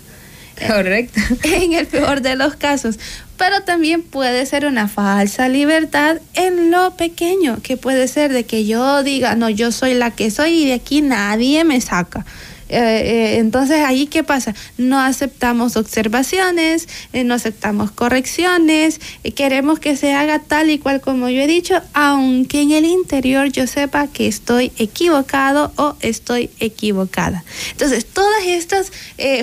Correcto. 0.66 1.20
En 1.44 1.72
el 1.75 1.86
peor 1.86 2.22
de 2.22 2.36
los 2.36 2.56
casos. 2.56 2.98
Pero 3.36 3.62
también 3.62 4.02
puede 4.02 4.46
ser 4.46 4.64
una 4.64 4.88
falsa 4.88 5.48
libertad 5.48 6.18
en 6.34 6.70
lo 6.70 6.96
pequeño, 6.96 7.58
que 7.62 7.76
puede 7.76 8.08
ser 8.08 8.32
de 8.32 8.44
que 8.44 8.64
yo 8.64 9.02
diga, 9.02 9.34
no, 9.34 9.50
yo 9.50 9.72
soy 9.72 9.92
la 9.94 10.10
que 10.10 10.30
soy 10.30 10.62
y 10.62 10.66
de 10.66 10.75
aquí 10.75 11.02
nadie 11.02 11.64
me 11.64 11.80
saca. 11.80 12.25
Eh, 12.68 12.78
eh, 12.78 13.38
entonces 13.38 13.80
ahí 13.85 14.06
qué 14.06 14.25
pasa? 14.25 14.54
No 14.76 14.99
aceptamos 15.00 15.76
observaciones, 15.76 16.88
eh, 17.12 17.25
no 17.25 17.35
aceptamos 17.35 17.90
correcciones, 17.90 19.00
queremos 19.35 19.78
que 19.78 19.96
se 19.96 20.12
haga 20.12 20.40
tal 20.40 20.70
y 20.70 20.78
cual 20.78 21.00
como 21.00 21.28
yo 21.28 21.42
he 21.42 21.46
dicho, 21.46 21.80
aunque 21.92 22.62
en 22.62 22.73
el 22.73 22.85
interior 22.85 23.49
yo 23.52 23.66
sepa 23.66 24.08
que 24.08 24.26
estoy 24.26 24.73
equivocado 24.78 25.73
o 25.76 25.96
estoy 26.00 26.50
equivocada. 26.58 27.44
Entonces 27.73 28.06
todas 28.06 28.44
estas 28.46 28.90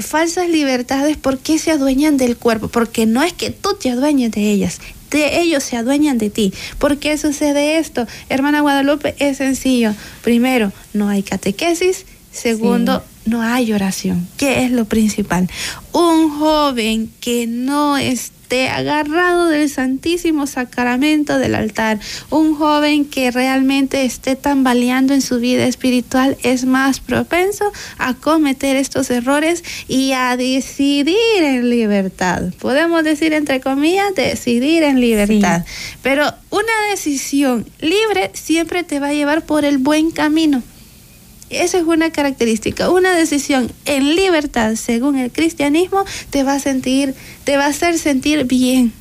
falsas 0.01 0.49
libertades, 0.49 1.17
¿por 1.17 1.39
qué 1.39 1.57
se 1.59 1.71
adueñan 1.71 2.17
del 2.17 2.37
cuerpo? 2.37 2.67
Porque 2.67 3.05
no 3.05 3.23
es 3.23 3.33
que 3.33 3.51
tú 3.51 3.75
te 3.79 3.89
adueñes 3.89 4.31
de 4.31 4.51
ellas, 4.51 4.79
de 5.11 5.41
ellos 5.41 5.63
se 5.63 5.77
adueñan 5.77 6.17
de 6.17 6.29
ti. 6.29 6.53
¿Por 6.79 6.97
qué 6.97 7.17
sucede 7.17 7.77
esto? 7.77 8.07
Hermana 8.29 8.61
Guadalupe, 8.61 9.15
es 9.19 9.37
sencillo. 9.37 9.93
Primero, 10.23 10.71
no 10.93 11.07
hay 11.07 11.23
catequesis. 11.23 12.05
Segundo, 12.31 13.03
no 13.25 13.41
hay 13.41 13.73
oración, 13.73 14.27
que 14.37 14.63
es 14.63 14.71
lo 14.71 14.85
principal. 14.85 15.49
Un 15.91 16.29
joven 16.29 17.11
que 17.19 17.47
no 17.47 17.97
esté 17.97 18.69
agarrado 18.69 19.47
del 19.47 19.69
Santísimo 19.69 20.45
Sacramento 20.45 21.39
del 21.39 21.55
altar, 21.55 21.99
un 22.29 22.55
joven 22.55 23.05
que 23.05 23.31
realmente 23.31 24.05
esté 24.05 24.35
tambaleando 24.35 25.13
en 25.13 25.21
su 25.21 25.39
vida 25.39 25.65
espiritual 25.65 26.37
es 26.43 26.65
más 26.65 26.99
propenso 26.99 27.71
a 27.97 28.13
cometer 28.13 28.75
estos 28.75 29.09
errores 29.09 29.63
y 29.87 30.11
a 30.11 30.37
decidir 30.37 31.43
en 31.43 31.69
libertad. 31.69 32.53
Podemos 32.59 33.03
decir 33.03 33.33
entre 33.33 33.59
comillas, 33.59 34.13
decidir 34.15 34.83
en 34.83 34.99
libertad. 34.99 35.65
Pero 36.01 36.31
una 36.49 36.89
decisión 36.91 37.65
libre 37.79 38.31
siempre 38.33 38.83
te 38.83 38.99
va 38.99 39.07
a 39.07 39.13
llevar 39.13 39.45
por 39.45 39.65
el 39.65 39.79
buen 39.79 40.11
camino 40.11 40.61
esa 41.55 41.77
es 41.77 41.83
una 41.83 42.11
característica. 42.11 42.89
Una 42.89 43.15
decisión 43.15 43.71
en 43.85 44.15
libertad, 44.15 44.75
según 44.75 45.17
el 45.17 45.31
cristianismo, 45.31 46.05
te 46.29 46.43
va 46.43 46.53
a 46.53 46.59
sentir, 46.59 47.15
te 47.43 47.57
va 47.57 47.65
a 47.65 47.69
hacer 47.69 47.97
sentir 47.97 48.45
bien 48.45 48.93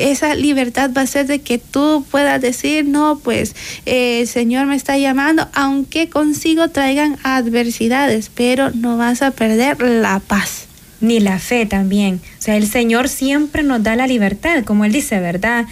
esa 0.00 0.34
libertad 0.34 0.90
va 0.96 1.02
a 1.02 1.06
ser 1.06 1.26
de 1.26 1.40
que 1.40 1.58
tú 1.58 2.04
puedas 2.10 2.40
decir, 2.40 2.86
no, 2.86 3.20
pues 3.22 3.54
eh, 3.86 4.20
el 4.22 4.28
Señor 4.28 4.66
me 4.66 4.74
está 4.74 4.96
llamando, 4.96 5.48
aunque 5.52 6.08
consigo 6.08 6.70
traigan 6.70 7.18
adversidades, 7.22 8.30
pero 8.34 8.70
no 8.70 8.96
vas 8.96 9.22
a 9.22 9.30
perder 9.30 9.80
la 9.82 10.20
paz. 10.20 10.66
Ni 11.00 11.20
la 11.20 11.38
fe 11.38 11.66
también. 11.66 12.20
O 12.38 12.42
sea, 12.42 12.56
el 12.56 12.66
Señor 12.66 13.08
siempre 13.08 13.62
nos 13.62 13.82
da 13.82 13.96
la 13.96 14.06
libertad, 14.06 14.64
como 14.64 14.84
Él 14.84 14.92
dice, 14.92 15.20
¿verdad? 15.20 15.66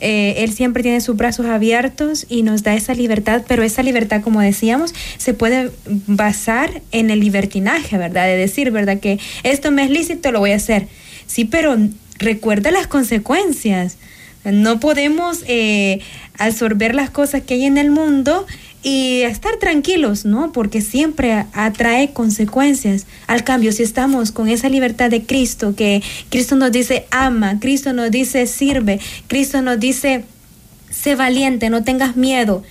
Eh, 0.00 0.36
él 0.38 0.52
siempre 0.52 0.82
tiene 0.82 1.00
sus 1.00 1.16
brazos 1.16 1.46
abiertos 1.46 2.26
y 2.28 2.42
nos 2.42 2.62
da 2.62 2.74
esa 2.74 2.94
libertad, 2.94 3.42
pero 3.46 3.62
esa 3.62 3.82
libertad, 3.82 4.22
como 4.22 4.40
decíamos, 4.40 4.94
se 5.16 5.34
puede 5.34 5.70
basar 6.06 6.82
en 6.92 7.10
el 7.10 7.20
libertinaje, 7.20 7.98
¿verdad? 7.98 8.26
De 8.26 8.36
decir, 8.36 8.70
¿verdad? 8.70 9.00
Que 9.00 9.18
esto 9.42 9.70
me 9.70 9.84
es 9.84 9.90
lícito, 9.90 10.30
lo 10.32 10.40
voy 10.40 10.52
a 10.52 10.56
hacer. 10.56 10.88
Sí, 11.26 11.44
pero 11.44 11.76
recuerda 12.18 12.70
las 12.70 12.86
consecuencias. 12.86 13.96
No 14.44 14.80
podemos 14.80 15.42
eh, 15.46 16.00
absorber 16.38 16.94
las 16.94 17.10
cosas 17.10 17.42
que 17.42 17.54
hay 17.54 17.64
en 17.64 17.76
el 17.76 17.90
mundo 17.90 18.46
y 18.82 19.22
estar 19.22 19.56
tranquilos, 19.56 20.24
¿no? 20.24 20.52
Porque 20.52 20.80
siempre 20.80 21.44
atrae 21.52 22.12
consecuencias. 22.12 23.06
Al 23.26 23.44
cambio, 23.44 23.72
si 23.72 23.82
estamos 23.82 24.30
con 24.30 24.48
esa 24.48 24.68
libertad 24.68 25.10
de 25.10 25.24
Cristo, 25.24 25.74
que 25.74 26.02
Cristo 26.30 26.56
nos 26.56 26.70
dice 26.70 27.06
ama, 27.10 27.58
Cristo 27.60 27.92
nos 27.92 28.10
dice 28.10 28.46
sirve, 28.46 29.00
Cristo 29.26 29.62
nos 29.62 29.80
dice 29.80 30.24
sé 30.90 31.14
valiente, 31.16 31.70
no 31.70 31.84
tengas 31.84 32.16
miedo, 32.16 32.62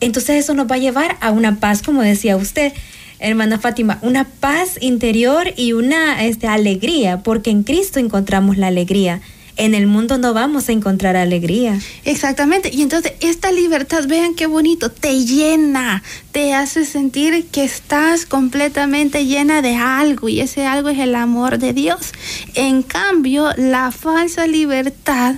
entonces 0.00 0.36
eso 0.36 0.54
nos 0.54 0.70
va 0.70 0.74
a 0.74 0.78
llevar 0.78 1.16
a 1.20 1.30
una 1.30 1.60
paz, 1.60 1.82
como 1.82 2.02
decía 2.02 2.36
usted, 2.36 2.72
hermana 3.18 3.58
Fátima, 3.58 3.98
una 4.02 4.24
paz 4.24 4.76
interior 4.80 5.54
y 5.56 5.72
una 5.72 6.24
este, 6.24 6.46
alegría, 6.46 7.22
porque 7.22 7.50
en 7.50 7.62
Cristo 7.62 7.98
encontramos 8.00 8.58
la 8.58 8.66
alegría 8.66 9.20
en 9.56 9.74
el 9.74 9.86
mundo 9.86 10.18
no 10.18 10.34
vamos 10.34 10.68
a 10.68 10.72
encontrar 10.72 11.16
alegría. 11.16 11.78
Exactamente. 12.04 12.70
Y 12.72 12.82
entonces 12.82 13.12
esta 13.20 13.52
libertad, 13.52 14.06
vean 14.06 14.34
qué 14.34 14.46
bonito, 14.46 14.90
te 14.90 15.24
llena, 15.24 16.02
te 16.32 16.54
hace 16.54 16.84
sentir 16.84 17.46
que 17.46 17.64
estás 17.64 18.26
completamente 18.26 19.26
llena 19.26 19.62
de 19.62 19.76
algo 19.76 20.28
y 20.28 20.40
ese 20.40 20.66
algo 20.66 20.88
es 20.88 20.98
el 20.98 21.14
amor 21.14 21.58
de 21.58 21.72
Dios. 21.72 22.12
En 22.54 22.82
cambio, 22.82 23.50
la 23.56 23.92
falsa 23.92 24.46
libertad... 24.46 25.36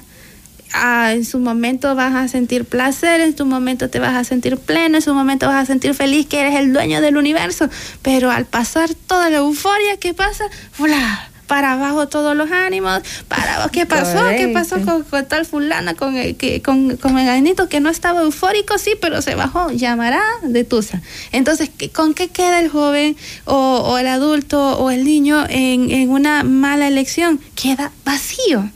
Ah, 0.78 1.12
en 1.14 1.24
su 1.24 1.38
momento 1.38 1.94
vas 1.94 2.14
a 2.14 2.28
sentir 2.28 2.64
placer, 2.64 3.20
en 3.20 3.34
su 3.34 3.46
momento 3.46 3.88
te 3.88 3.98
vas 3.98 4.14
a 4.14 4.24
sentir 4.24 4.58
pleno, 4.58 4.96
en 4.96 5.02
su 5.02 5.14
momento 5.14 5.46
vas 5.46 5.62
a 5.62 5.64
sentir 5.64 5.94
feliz 5.94 6.26
que 6.26 6.40
eres 6.40 6.56
el 6.56 6.72
dueño 6.72 7.00
del 7.00 7.16
universo, 7.16 7.70
pero 8.02 8.30
al 8.30 8.44
pasar 8.46 8.92
toda 8.92 9.30
la 9.30 9.38
euforia, 9.38 9.96
¿qué 9.98 10.12
pasa? 10.12 10.44
¡Fula! 10.72 11.30
Para 11.46 11.72
abajo 11.72 12.08
todos 12.08 12.36
los 12.36 12.50
ánimos, 12.50 13.00
para 13.28 13.56
abajo, 13.56 13.70
¿qué 13.72 13.86
pasó? 13.86 14.26
¿Qué 14.36 14.48
pasó 14.48 14.76
con, 14.82 15.04
tal 15.26 15.46
fulana, 15.46 15.94
con 15.94 16.16
el, 16.16 16.36
que, 16.36 16.62
con, 16.62 16.96
con 16.96 17.18
el 17.18 17.56
que 17.68 17.80
no 17.80 17.90
estaba 17.90 18.22
eufórico? 18.22 18.78
Sí, 18.78 18.94
pero 19.00 19.22
se 19.22 19.34
bajó, 19.34 19.70
llamará 19.70 20.22
de 20.42 20.64
Tusa. 20.64 21.02
Entonces, 21.32 21.70
¿con 21.92 22.14
qué 22.14 22.28
queda 22.28 22.60
el 22.60 22.68
joven 22.68 23.16
o, 23.44 23.96
el 23.98 24.06
adulto 24.06 24.78
o 24.78 24.90
el 24.90 25.04
niño 25.04 25.44
en, 25.48 25.90
en 25.90 26.10
una 26.10 26.42
mala 26.42 26.88
elección? 26.88 27.40
Queda 27.54 27.92
vacío. 28.04 28.70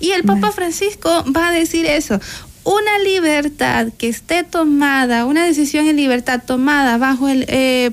Y 0.00 0.10
el 0.10 0.24
Papa 0.24 0.52
Francisco 0.52 1.24
va 1.34 1.48
a 1.48 1.52
decir 1.52 1.86
eso 1.86 2.20
una 2.64 2.98
libertad 3.00 3.88
que 3.96 4.08
esté 4.08 4.42
tomada, 4.42 5.26
una 5.26 5.44
decisión 5.44 5.86
en 5.86 5.96
libertad 5.96 6.42
tomada 6.44 6.96
bajo 6.96 7.28
el 7.28 7.44
eh, 7.48 7.90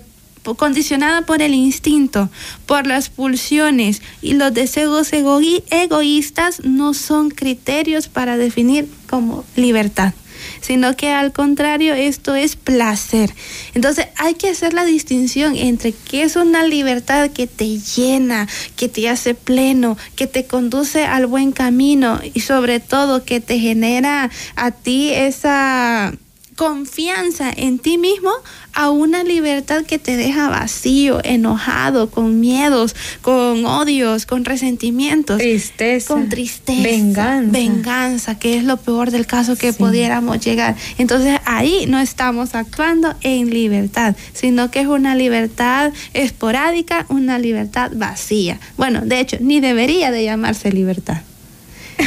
condicionada 0.58 1.24
por 1.24 1.42
el 1.42 1.54
instinto, 1.54 2.30
por 2.66 2.88
las 2.88 3.10
pulsiones 3.10 4.02
y 4.22 4.34
los 4.34 4.54
deseos 4.54 5.12
egoístas 5.14 6.62
no 6.64 6.94
son 6.94 7.30
criterios 7.30 8.08
para 8.08 8.38
definir 8.38 8.88
como 9.10 9.44
libertad 9.56 10.14
sino 10.62 10.96
que 10.96 11.10
al 11.10 11.32
contrario 11.32 11.94
esto 11.94 12.36
es 12.36 12.56
placer. 12.56 13.34
Entonces 13.74 14.08
hay 14.18 14.36
que 14.36 14.50
hacer 14.50 14.74
la 14.74 14.86
distinción 14.86 15.56
entre 15.56 15.92
qué 15.94 16.24
es 16.24 16.36
una 16.36 16.64
libertad 16.66 17.30
que 17.30 17.48
te 17.48 17.80
llena, 17.80 18.48
que 18.76 18.90
te 18.90 19.10
hace 19.10 19.34
pleno, 19.34 19.98
que 20.16 20.28
te 20.28 20.46
conduce 20.46 21.06
al 21.06 21.26
buen 21.28 21.52
camino 21.52 22.20
y 22.34 22.42
sobre 22.42 22.80
todo 22.80 23.24
que 23.24 23.40
te 23.40 23.60
genera 23.60 24.30
a 24.56 24.72
ti 24.72 25.12
esa 25.12 26.14
confianza 26.56 27.52
en 27.56 27.80
ti 27.80 27.98
mismo 27.98 28.32
a 28.74 28.90
una 28.90 29.24
libertad 29.24 29.84
que 29.86 30.00
te 30.00 30.16
deja 30.16 30.50
vacío, 30.50 31.20
enojado, 31.24 32.10
con 32.10 32.40
miedos, 32.40 32.96
con 33.22 33.66
odios, 33.66 34.26
con 34.26 34.46
resentimientos, 34.46 35.40
tristeza, 35.40 36.14
con 36.14 36.30
tristeza, 36.30 36.84
venganza, 36.84 37.52
venganza, 37.52 38.40
que 38.40 38.58
es 38.58 38.64
lo 38.64 38.78
peor 38.78 39.12
del 39.12 39.26
caso 39.26 39.58
que 39.58 39.74
pudiéramos 39.74 40.40
llegar. 40.40 40.76
Entonces 40.98 41.40
ahí 41.46 41.86
no 41.88 42.00
estamos 42.00 42.56
actuando 42.56 43.16
en 43.22 43.50
libertad, 43.50 44.16
sino 44.34 44.72
que 44.72 44.82
es 44.82 44.88
una 44.88 45.16
libertad 45.16 45.92
esporádica, 46.14 47.06
una 47.10 47.40
libertad 47.40 47.92
vacía. 47.96 48.60
Bueno, 48.78 49.02
de 49.02 49.20
hecho, 49.20 49.38
ni 49.40 49.60
debería 49.60 50.12
de 50.12 50.24
llamarse 50.24 50.72
libertad. 50.72 51.22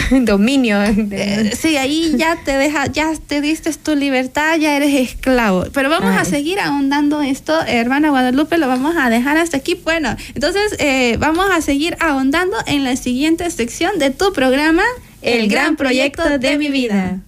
dominio. 0.22 0.82
Eh, 0.82 1.52
sí, 1.58 1.76
ahí 1.76 2.14
ya 2.18 2.36
te 2.44 2.52
deja, 2.52 2.86
ya 2.86 3.12
te 3.26 3.40
diste 3.40 3.72
tu 3.72 3.94
libertad, 3.94 4.56
ya 4.58 4.76
eres 4.76 4.94
esclavo. 4.94 5.66
Pero 5.72 5.90
vamos 5.90 6.16
a 6.16 6.24
seguir 6.24 6.60
ahondando 6.60 7.20
esto, 7.22 7.54
hermana 7.66 8.10
Guadalupe, 8.10 8.58
lo 8.58 8.68
vamos 8.68 8.96
a 8.96 9.10
dejar 9.10 9.36
hasta 9.36 9.56
aquí. 9.56 9.80
Bueno, 9.82 10.16
entonces 10.34 10.76
eh, 10.78 11.16
vamos 11.18 11.46
a 11.50 11.60
seguir 11.60 11.96
ahondando 12.00 12.56
en 12.66 12.84
la 12.84 12.96
siguiente 12.96 13.50
sección 13.50 13.98
de 13.98 14.10
tu 14.10 14.32
programa, 14.32 14.84
El, 15.22 15.48
gran 15.48 15.76
proyecto 15.76 16.38
de 16.38 16.58
mi 16.58 16.68
vida. 16.68 17.20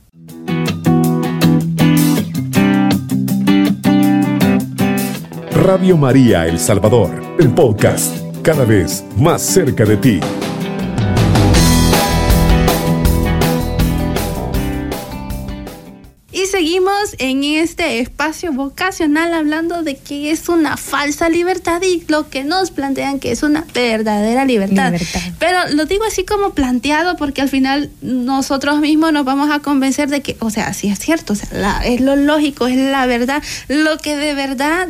Radio 5.53 5.97
María 5.97 6.47
El 6.47 6.61
Salvador, 6.61 7.11
el 7.41 7.51
podcast, 7.51 8.19
cada 8.43 8.65
vez 8.65 9.05
más 9.17 9.43
cerca 9.43 9.85
de 9.85 9.97
ti. 9.97 10.21
En 17.31 17.45
este 17.45 18.01
espacio 18.01 18.53
vocacional 18.53 19.35
hablando 19.35 19.83
de 19.83 19.97
que 19.97 20.31
es 20.31 20.49
una 20.49 20.77
falsa 20.77 21.29
libertad 21.29 21.83
y 21.83 22.05
lo 22.09 22.29
que 22.29 22.45
nos 22.45 22.71
plantean 22.71 23.19
que 23.21 23.33
es 23.33 23.43
una 23.43 23.65
verdadera 23.75 24.45
libertad. 24.45 24.95
Pero 25.39 25.59
lo 25.73 25.87
digo 25.87 26.05
así 26.05 26.25
como 26.25 26.51
planteado 26.51 27.17
porque 27.17 27.43
al 27.43 27.49
final 27.49 27.91
nosotros 28.01 28.81
mismos 28.81 29.13
nos 29.13 29.25
vamos 29.25 29.51
a 29.51 29.61
convencer 29.61 30.09
de 30.09 30.23
que, 30.23 30.37
o 30.41 30.51
sea, 30.51 30.73
sí 30.73 30.89
es 30.89 30.99
cierto, 30.99 31.33
o 31.33 31.37
sea, 31.37 31.83
es 31.85 32.01
lo 32.01 32.17
lógico, 32.17 32.67
es 32.67 32.77
la 32.77 33.07
verdad, 33.07 33.43
lo 33.69 33.99
que 33.99 34.17
de 34.17 34.35
verdad, 34.35 34.89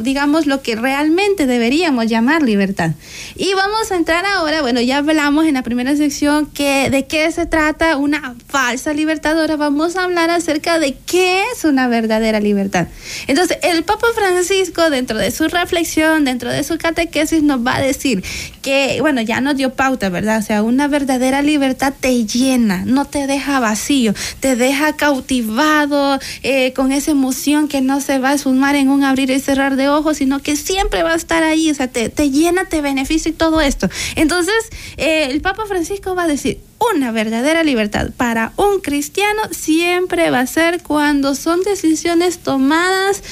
digamos, 0.00 0.46
lo 0.46 0.62
que 0.62 0.76
realmente 0.76 1.46
deberíamos 1.46 2.06
llamar 2.06 2.42
libertad. 2.42 2.92
Y 3.36 3.54
vamos 3.54 3.90
a 3.90 3.96
entrar 3.96 4.24
ahora, 4.26 4.62
bueno, 4.62 4.80
ya 4.80 4.98
hablamos 4.98 5.46
en 5.46 5.54
la 5.54 5.62
primera 5.62 5.96
sección 5.96 6.46
que 6.46 6.90
de 6.90 7.06
qué 7.06 7.30
se 7.32 7.46
trata 7.46 7.96
una 7.96 8.34
falsa 8.48 8.92
libertad, 8.92 9.38
ahora 9.38 9.56
vamos 9.56 9.96
a 9.96 10.04
hablar 10.04 10.30
acerca 10.30 10.78
de 10.78 10.96
qué 11.06 11.42
es 11.52 11.64
una 11.68 11.88
verdadera 11.88 12.40
libertad. 12.40 12.88
Entonces, 13.26 13.58
el 13.62 13.84
Papa 13.84 14.06
Francisco, 14.14 14.90
dentro 14.90 15.18
de 15.18 15.30
su 15.30 15.48
reflexión, 15.48 16.24
dentro 16.24 16.50
de 16.50 16.64
su 16.64 16.78
catequesis, 16.78 17.42
nos 17.42 17.66
va 17.66 17.76
a 17.76 17.80
decir 17.80 18.22
que, 18.62 18.98
bueno, 19.00 19.20
ya 19.20 19.40
nos 19.40 19.56
dio 19.56 19.74
pauta, 19.74 20.08
¿verdad? 20.08 20.38
O 20.38 20.42
sea, 20.42 20.62
una 20.62 20.88
verdadera 20.88 21.42
libertad 21.42 21.92
te 21.98 22.24
llena, 22.26 22.84
no 22.84 23.04
te 23.04 23.26
deja 23.26 23.60
vacío, 23.60 24.14
te 24.40 24.56
deja 24.56 24.94
cautivado 24.96 26.18
eh, 26.42 26.72
con 26.72 26.92
esa 26.92 27.10
emoción 27.10 27.68
que 27.68 27.80
no 27.80 28.00
se 28.00 28.18
va 28.18 28.30
a 28.30 28.38
sumar 28.38 28.76
en 28.76 28.88
un 28.88 29.04
abrir 29.04 29.30
y 29.30 29.40
cerrar 29.40 29.76
de 29.76 29.88
ojos, 29.88 30.18
sino 30.18 30.40
que 30.40 30.56
siempre 30.56 31.02
va 31.02 31.12
a 31.12 31.16
estar 31.16 31.42
ahí, 31.42 31.70
o 31.70 31.74
sea, 31.74 31.88
te, 31.88 32.08
te 32.08 32.30
llena, 32.30 32.66
te 32.66 32.80
beneficia 32.80 33.30
y 33.30 33.34
todo 33.34 33.60
esto. 33.60 33.88
Entonces, 34.16 34.54
eh, 34.96 35.28
el 35.30 35.40
Papa 35.40 35.64
Francisco 35.66 36.14
va 36.14 36.24
a 36.24 36.28
decir, 36.28 36.60
una 36.92 37.12
verdadera 37.12 37.62
libertad 37.62 38.10
para 38.16 38.52
un 38.56 38.80
cristiano 38.80 39.42
siempre 39.50 40.30
va 40.30 40.40
a 40.40 40.46
ser 40.46 40.82
cuando 40.82 41.34
son 41.34 41.62
decisiones 41.62 42.38
tomadas 42.38 43.22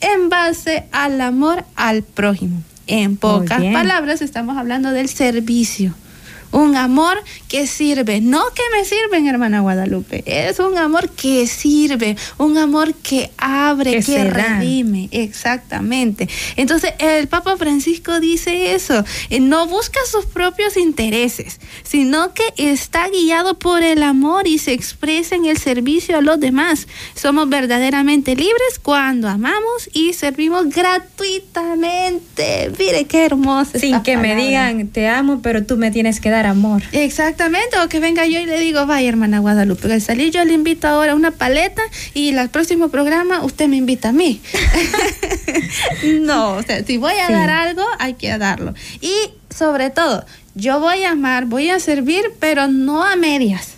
en 0.00 0.28
base 0.28 0.84
al 0.92 1.20
amor 1.20 1.64
al 1.76 2.02
prójimo. 2.02 2.62
En 2.86 3.16
pocas 3.16 3.62
palabras, 3.72 4.22
estamos 4.22 4.56
hablando 4.56 4.90
del 4.90 5.08
servicio 5.08 5.94
un 6.52 6.76
amor 6.76 7.22
que 7.48 7.66
sirve, 7.66 8.20
no 8.20 8.42
que 8.54 8.62
me 8.76 8.84
sirven, 8.84 9.26
hermana 9.26 9.60
Guadalupe, 9.60 10.22
es 10.26 10.58
un 10.58 10.76
amor 10.78 11.10
que 11.10 11.46
sirve, 11.46 12.16
un 12.38 12.58
amor 12.58 12.94
que 12.94 13.30
abre, 13.36 14.02
que, 14.02 14.24
redime, 14.24 15.08
exactamente. 15.10 16.28
Entonces, 16.56 16.92
el 16.98 17.28
Papa 17.28 17.56
Francisco 17.56 18.20
dice 18.20 18.74
eso, 18.74 19.04
eh, 19.30 19.40
no 19.40 19.66
busca 19.66 19.98
sus 20.10 20.26
propios 20.26 20.76
intereses, 20.76 21.60
sino 21.82 22.34
que 22.34 22.44
está 22.56 23.08
guiado 23.08 23.58
por 23.58 23.82
el 23.82 24.02
amor 24.02 24.46
y 24.46 24.58
se 24.58 24.72
expresa 24.72 25.36
en 25.36 25.46
el 25.46 25.58
servicio 25.58 26.18
a 26.18 26.20
los 26.20 26.40
demás. 26.40 26.86
Somos 27.14 27.48
verdaderamente 27.48 28.36
libres 28.36 28.78
cuando 28.82 29.28
amamos 29.28 29.88
y 29.92 30.12
servimos 30.12 30.68
gratuitamente. 30.68 32.72
Mire 32.78 33.06
qué 33.06 33.24
hermoso. 33.24 33.78
Sin 33.78 34.02
que 34.02 34.16
me 34.16 34.34
digan, 34.34 34.88
te 34.88 35.08
amo, 35.08 35.40
pero 35.42 35.64
tú 35.64 35.76
me 35.76 35.90
tienes 35.90 36.20
que 36.20 36.30
dar 36.30 36.39
amor. 36.46 36.82
Exactamente, 36.92 37.78
o 37.78 37.88
que 37.88 38.00
venga 38.00 38.26
yo 38.26 38.40
y 38.40 38.46
le 38.46 38.58
digo, 38.58 38.86
vaya 38.86 39.08
hermana 39.08 39.38
Guadalupe, 39.38 39.92
al 39.92 40.00
salir 40.00 40.32
yo 40.32 40.44
le 40.44 40.54
invito 40.54 40.88
ahora 40.88 41.14
una 41.14 41.30
paleta 41.30 41.82
y 42.14 42.36
el 42.36 42.48
próximo 42.48 42.88
programa 42.88 43.44
usted 43.44 43.68
me 43.68 43.76
invita 43.76 44.10
a 44.10 44.12
mí. 44.12 44.40
no, 46.20 46.52
o 46.56 46.62
sea, 46.62 46.84
si 46.84 46.96
voy 46.96 47.14
a 47.14 47.30
dar 47.30 47.50
algo, 47.50 47.84
hay 47.98 48.14
que 48.14 48.36
darlo. 48.38 48.74
Y 49.00 49.12
sobre 49.48 49.90
todo, 49.90 50.24
yo 50.54 50.80
voy 50.80 51.04
a 51.04 51.12
amar, 51.12 51.46
voy 51.46 51.70
a 51.70 51.78
servir, 51.80 52.32
pero 52.38 52.68
no 52.68 53.04
a 53.04 53.16
medias. 53.16 53.74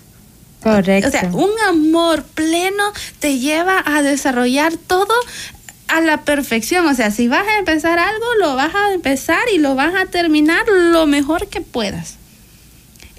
Correcto. 0.62 1.08
O 1.08 1.10
sea, 1.10 1.28
un 1.32 1.50
amor 1.68 2.22
pleno 2.22 2.84
te 3.18 3.38
lleva 3.38 3.82
a 3.84 4.02
desarrollar 4.02 4.76
todo 4.76 5.12
a 5.88 6.00
la 6.00 6.22
perfección. 6.22 6.86
O 6.86 6.94
sea, 6.94 7.10
si 7.10 7.28
vas 7.28 7.46
a 7.46 7.58
empezar 7.58 7.98
algo, 7.98 8.26
lo 8.40 8.54
vas 8.54 8.74
a 8.74 8.92
empezar 8.92 9.42
y 9.52 9.58
lo 9.58 9.74
vas 9.74 9.94
a 9.94 10.06
terminar 10.06 10.64
lo 10.68 11.06
mejor 11.06 11.48
que 11.48 11.60
puedas. 11.60 12.16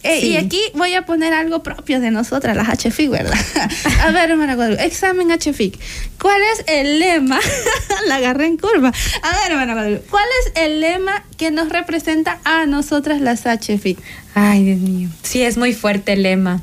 Eh, 0.04 0.20
y 0.20 0.36
aquí 0.36 0.62
voy 0.74 0.94
a 0.96 1.06
poner 1.06 1.34
algo 1.34 1.64
propio 1.64 2.02
de 2.02 2.12
nosotras, 2.12 2.58
las 2.58 2.68
HFIC, 2.68 3.10
¿verdad? 3.10 3.40
a 4.02 4.12
ver, 4.12 4.32
hermana 4.32 4.56
Guadalupe, 4.56 4.86
examen 4.86 5.30
HFIC. 5.32 5.80
¿Cuál 6.22 6.42
es 6.54 6.66
el 6.68 7.00
lema? 7.00 7.40
la 8.08 8.16
agarré 8.16 8.48
en 8.48 8.58
curva. 8.58 8.92
A 9.22 9.40
ver, 9.40 9.52
hermana 9.52 9.74
Guadalupe, 9.74 10.06
¿cuál 10.10 10.26
es 10.42 10.62
el 10.62 10.82
lema 10.82 11.24
que 11.38 11.52
nos 11.52 11.70
representa 11.70 12.40
a 12.44 12.66
nosotras 12.66 13.22
las 13.22 13.46
HFIC? 13.46 13.98
Ay, 14.36 14.64
Dios 14.64 14.80
mío. 14.80 15.10
Sí, 15.22 15.44
es 15.44 15.58
muy 15.58 15.74
fuerte 15.74 16.14
el 16.14 16.24
lema. 16.24 16.62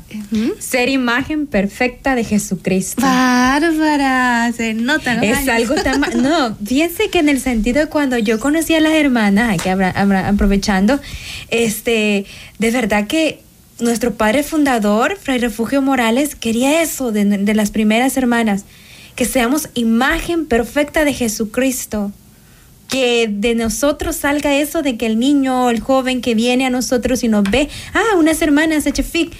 Ser 0.59 0.89
imagen 0.89 1.47
perfecta 1.47 2.15
de 2.15 2.25
Jesucristo. 2.25 3.01
Bárbara, 3.01 4.51
se 4.55 4.73
nota. 4.73 5.15
¿no? 5.15 5.23
Es 5.23 5.47
algo 5.47 5.75
tan... 5.75 6.01
no, 6.21 6.55
fíjense 6.65 7.09
que 7.09 7.19
en 7.19 7.29
el 7.29 7.39
sentido 7.39 7.79
de 7.79 7.87
cuando 7.87 8.17
yo 8.17 8.39
conocí 8.39 8.75
a 8.75 8.81
las 8.81 8.93
hermanas, 8.93 9.61
que 9.61 9.69
aprovechando, 9.69 10.99
este, 11.49 12.25
de 12.59 12.71
verdad 12.71 13.07
que 13.07 13.39
nuestro 13.79 14.15
padre 14.15 14.43
fundador, 14.43 15.17
Fray 15.17 15.39
Refugio 15.39 15.81
Morales, 15.81 16.35
quería 16.35 16.81
eso 16.81 17.11
de, 17.13 17.25
de 17.25 17.53
las 17.53 17.71
primeras 17.71 18.17
hermanas, 18.17 18.65
que 19.15 19.23
seamos 19.25 19.69
imagen 19.75 20.45
perfecta 20.45 21.05
de 21.05 21.13
Jesucristo 21.13 22.11
que 22.91 23.29
de 23.31 23.55
nosotros 23.55 24.17
salga 24.17 24.53
eso 24.53 24.81
de 24.81 24.97
que 24.97 25.05
el 25.05 25.17
niño 25.17 25.65
o 25.65 25.69
el 25.69 25.79
joven 25.79 26.19
que 26.19 26.35
viene 26.35 26.65
a 26.65 26.69
nosotros 26.69 27.23
y 27.23 27.29
nos 27.29 27.49
ve, 27.49 27.69
ah, 27.93 28.17
unas 28.17 28.41
hermanas 28.41 28.83
de 28.83 28.91
Chefik, 28.91 29.31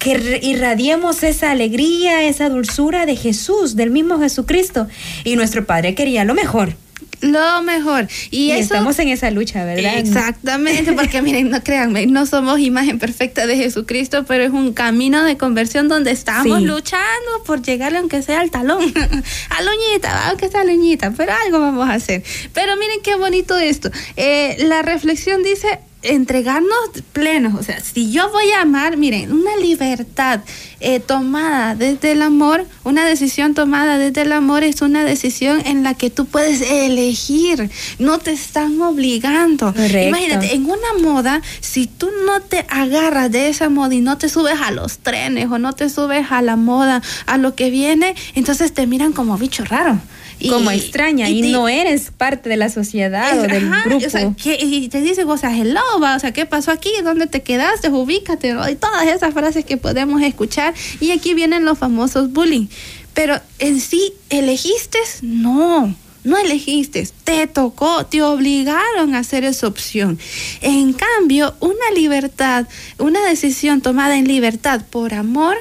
que 0.00 0.40
irradiemos 0.42 1.22
esa 1.22 1.52
alegría, 1.52 2.24
esa 2.24 2.48
dulzura 2.48 3.06
de 3.06 3.14
Jesús, 3.14 3.76
del 3.76 3.92
mismo 3.92 4.18
Jesucristo. 4.18 4.88
Y 5.22 5.36
nuestro 5.36 5.66
Padre 5.66 5.94
quería 5.94 6.24
lo 6.24 6.34
mejor 6.34 6.74
lo 7.20 7.62
mejor. 7.62 8.08
Y, 8.30 8.50
estamos 8.50 8.98
en 8.98 9.08
esa 9.08 9.30
lucha, 9.30 9.64
¿verdad? 9.64 9.98
Exactamente, 9.98 10.92
porque 10.92 11.22
miren, 11.22 11.50
no 11.50 11.62
créanme, 11.62 12.06
no 12.06 12.26
somos 12.26 12.60
imagen 12.60 12.98
perfecta 12.98 13.46
de 13.46 13.56
Jesucristo, 13.56 14.24
pero 14.24 14.44
es 14.44 14.50
un 14.50 14.72
camino 14.72 15.24
de 15.24 15.36
conversión 15.36 15.88
donde 15.88 16.10
estamos 16.10 16.62
luchando 16.62 17.44
por 17.44 17.62
llegarle 17.62 17.98
aunque 17.98 18.22
sea 18.22 18.40
al 18.40 18.50
talón, 18.50 18.82
a 19.50 19.62
la 19.62 19.70
uñita, 19.70 20.28
aunque 20.28 20.48
sea 20.48 20.62
a 20.62 20.64
la 20.64 20.72
uñita, 20.72 21.12
pero 21.16 21.32
algo 21.46 21.60
vamos 21.60 21.88
a 21.88 21.94
hacer. 21.94 22.22
Pero 22.52 22.76
miren 22.76 23.00
qué 23.02 23.16
bonito 23.16 23.56
esto. 23.56 23.90
Eh, 24.16 24.56
la 24.60 24.82
reflexión 24.82 25.42
dice, 25.42 25.80
entregarnos 26.08 26.78
plenos. 27.12 27.54
O 27.58 27.62
sea, 27.62 27.80
si 27.80 28.10
yo 28.10 28.30
voy 28.30 28.50
a 28.52 28.62
amar, 28.62 28.96
miren, 28.96 29.32
una 29.32 29.56
libertad 29.56 30.40
eh, 30.80 31.00
tomada 31.00 31.74
desde 31.74 32.12
el 32.12 32.22
amor, 32.22 32.66
una 32.84 33.04
decisión 33.04 33.54
tomada 33.54 33.98
desde 33.98 34.22
el 34.22 34.32
amor 34.32 34.64
es 34.64 34.82
una 34.82 35.04
decisión 35.04 35.62
en 35.66 35.82
la 35.82 35.94
que 35.94 36.10
tú 36.10 36.26
puedes 36.26 36.60
elegir, 36.62 37.70
no 37.98 38.18
te 38.18 38.32
están 38.32 38.80
obligando. 38.80 39.74
Imagínate, 39.76 40.54
en 40.54 40.64
una 40.64 40.94
moda, 41.02 41.42
si 41.60 41.86
tú 41.86 42.10
no 42.26 42.40
te 42.40 42.64
agarras 42.68 43.30
de 43.30 43.48
esa 43.48 43.68
moda 43.68 43.94
y 43.94 44.00
no 44.00 44.18
te 44.18 44.28
subes 44.28 44.60
a 44.60 44.70
los 44.70 44.98
trenes 44.98 45.50
o 45.50 45.58
no 45.58 45.72
te 45.72 45.88
subes 45.88 46.30
a 46.30 46.42
la 46.42 46.56
moda, 46.56 47.02
a 47.26 47.38
lo 47.38 47.54
que 47.54 47.70
viene, 47.70 48.14
entonces 48.34 48.72
te 48.72 48.86
miran 48.86 49.12
como 49.12 49.36
bicho 49.36 49.64
raro 49.64 50.00
como 50.48 50.70
extraña 50.70 51.28
y, 51.28 51.42
no 51.50 51.68
eres 51.68 52.10
parte 52.16 52.48
de 52.48 52.56
la 52.56 52.68
sociedad 52.68 53.38
o 53.38 53.42
del 53.42 53.70
grupo. 53.84 54.34
y 54.44 54.88
te 54.88 55.00
dice, 55.00 55.24
o 55.24 55.36
sea, 55.36 55.56
hello, 55.56 55.80
o 55.96 56.18
sea, 56.18 56.32
¿qué 56.32 56.46
pasó 56.46 56.70
aquí? 56.70 56.90
¿Dónde 57.02 57.26
te 57.26 57.42
quedaste? 57.42 57.88
Ubícate, 57.88 58.54
y 58.70 58.74
todas 58.76 59.06
esas 59.06 59.34
frases 59.34 59.64
que 59.64 59.76
podemos 59.76 60.22
escuchar. 60.22 60.74
Y 61.00 61.10
aquí 61.10 61.34
vienen 61.34 61.64
los 61.64 61.78
famosos 61.78 62.32
bullying. 62.32 62.66
Pero 63.14 63.40
en 63.58 63.80
sí, 63.80 64.12
¿elegiste? 64.30 64.98
No. 65.22 65.94
No 66.24 66.36
elegiste, 66.36 67.08
te 67.24 67.46
tocó, 67.46 68.04
te 68.04 68.22
obligaron 68.22 69.14
a 69.14 69.20
hacer 69.20 69.44
esa 69.44 69.66
opción. 69.66 70.18
En 70.60 70.92
cambio, 70.92 71.54
una 71.60 71.90
libertad, 71.94 72.66
una 72.98 73.24
decisión 73.24 73.80
tomada 73.80 74.18
en 74.18 74.28
libertad 74.28 74.82
por 74.90 75.14
amor, 75.14 75.56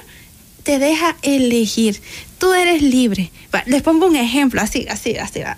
te 0.63 0.79
deja 0.79 1.15
elegir 1.21 2.01
tú 2.37 2.53
eres 2.53 2.81
libre. 2.81 3.31
Les 3.65 3.81
pongo 3.81 4.05
un 4.05 4.15
ejemplo, 4.15 4.61
así, 4.61 4.85
así, 4.89 5.15
así. 5.15 5.41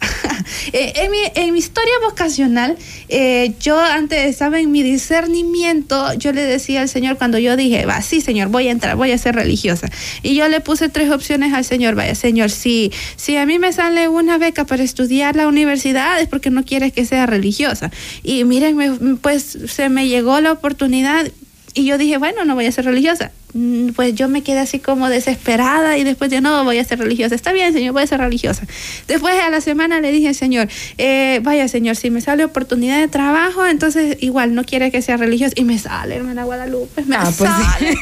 Eh, 0.74 0.94
en, 0.96 1.12
mi, 1.12 1.18
en, 1.36 1.54
mi, 1.54 1.60
historia 1.60 1.94
vocacional, 2.04 2.78
eh, 3.08 3.54
yo 3.60 3.80
antes 3.80 4.26
estaba 4.26 4.60
en 4.60 4.72
mi 4.72 4.84
discernimiento, 4.84 6.14
yo 6.14 6.32
le 6.32 6.44
decía 6.44 6.82
al 6.82 6.90
Señor 6.90 7.18
cuando 7.18 7.38
yo 7.38 7.56
dije, 7.56 7.86
va, 7.86 8.02
sí, 8.02 8.20
Señor, 8.22 8.48
voy 8.50 8.68
a 8.68 8.72
entrar, 8.72 8.96
voy 8.96 9.12
a 9.12 9.18
ser 9.18 9.36
religiosa. 9.36 9.90
Y 10.24 10.36
yo 10.36 10.48
le 10.48 10.60
puse 10.60 10.90
tres 10.90 11.12
opciones 11.12 11.54
al 11.54 11.66
Señor, 11.66 11.96
vaya, 11.96 12.16
Señor, 12.16 12.50
si, 12.50 12.92
si 13.16 13.38
a 13.38 13.46
mí 13.46 13.60
me 13.60 13.74
sale 13.74 14.08
una 14.08 14.38
beca 14.38 14.66
para 14.66 14.84
estudiar 14.84 15.36
la 15.36 15.48
universidad 15.48 16.20
es 16.20 16.28
porque 16.28 16.50
no 16.50 16.64
quieres 16.64 16.94
que 16.94 17.06
sea 17.06 17.26
religiosa. 17.26 17.92
Y 18.24 18.44
miren, 18.44 19.18
pues 19.18 19.58
se 19.68 19.90
me 19.90 20.08
llegó 20.08 20.40
la 20.42 20.52
oportunidad 20.52 21.28
y 21.74 21.86
yo 21.86 21.98
dije, 21.98 22.18
bueno, 22.18 22.46
no 22.46 22.56
voy 22.56 22.66
a 22.66 22.72
ser 22.72 22.86
religiosa. 22.86 23.32
Mm, 23.54 23.90
pues 23.90 24.14
yo 24.14 24.30
me 24.30 24.44
quedé 24.44 24.60
así 24.60 24.78
como 24.78 25.10
desesperada 25.10 25.98
y 25.98 26.04
después 26.04 26.32
yo 26.32 26.40
no 26.40 26.64
voy 26.64 26.78
a 26.78 26.84
ser 26.84 27.00
religiosa. 27.00 27.34
Está 27.34 27.52
bien, 27.52 27.74
Señor, 27.74 27.94
voy 27.94 28.04
a 28.04 28.08
ser 28.08 28.20
religiosa. 28.20 28.64
Después 29.08 29.36
a 29.42 29.50
la 29.50 29.60
semana 29.60 30.00
le 30.00 30.12
dije, 30.12 30.34
Señor, 30.34 30.68
eh, 30.98 31.40
vaya, 31.42 31.68
Señor, 31.68 31.96
si 31.96 32.12
me 32.12 32.22
sale 32.22 32.46
oportunidad 32.46 33.00
de 33.00 33.08
trabajo, 33.08 33.66
entonces 33.66 34.18
igual 34.22 34.54
no 34.54 34.64
quiere 34.66 34.92
que 34.92 35.02
sea 35.02 35.18
religiosa. 35.18 35.54
Y 35.56 35.64
me 35.64 35.80
sale, 35.80 36.16
hermana 36.16 36.44
Guadalupe, 36.44 37.04
me 37.06 37.16
ah, 37.16 37.32
pues 37.36 37.50
sale. 37.50 37.98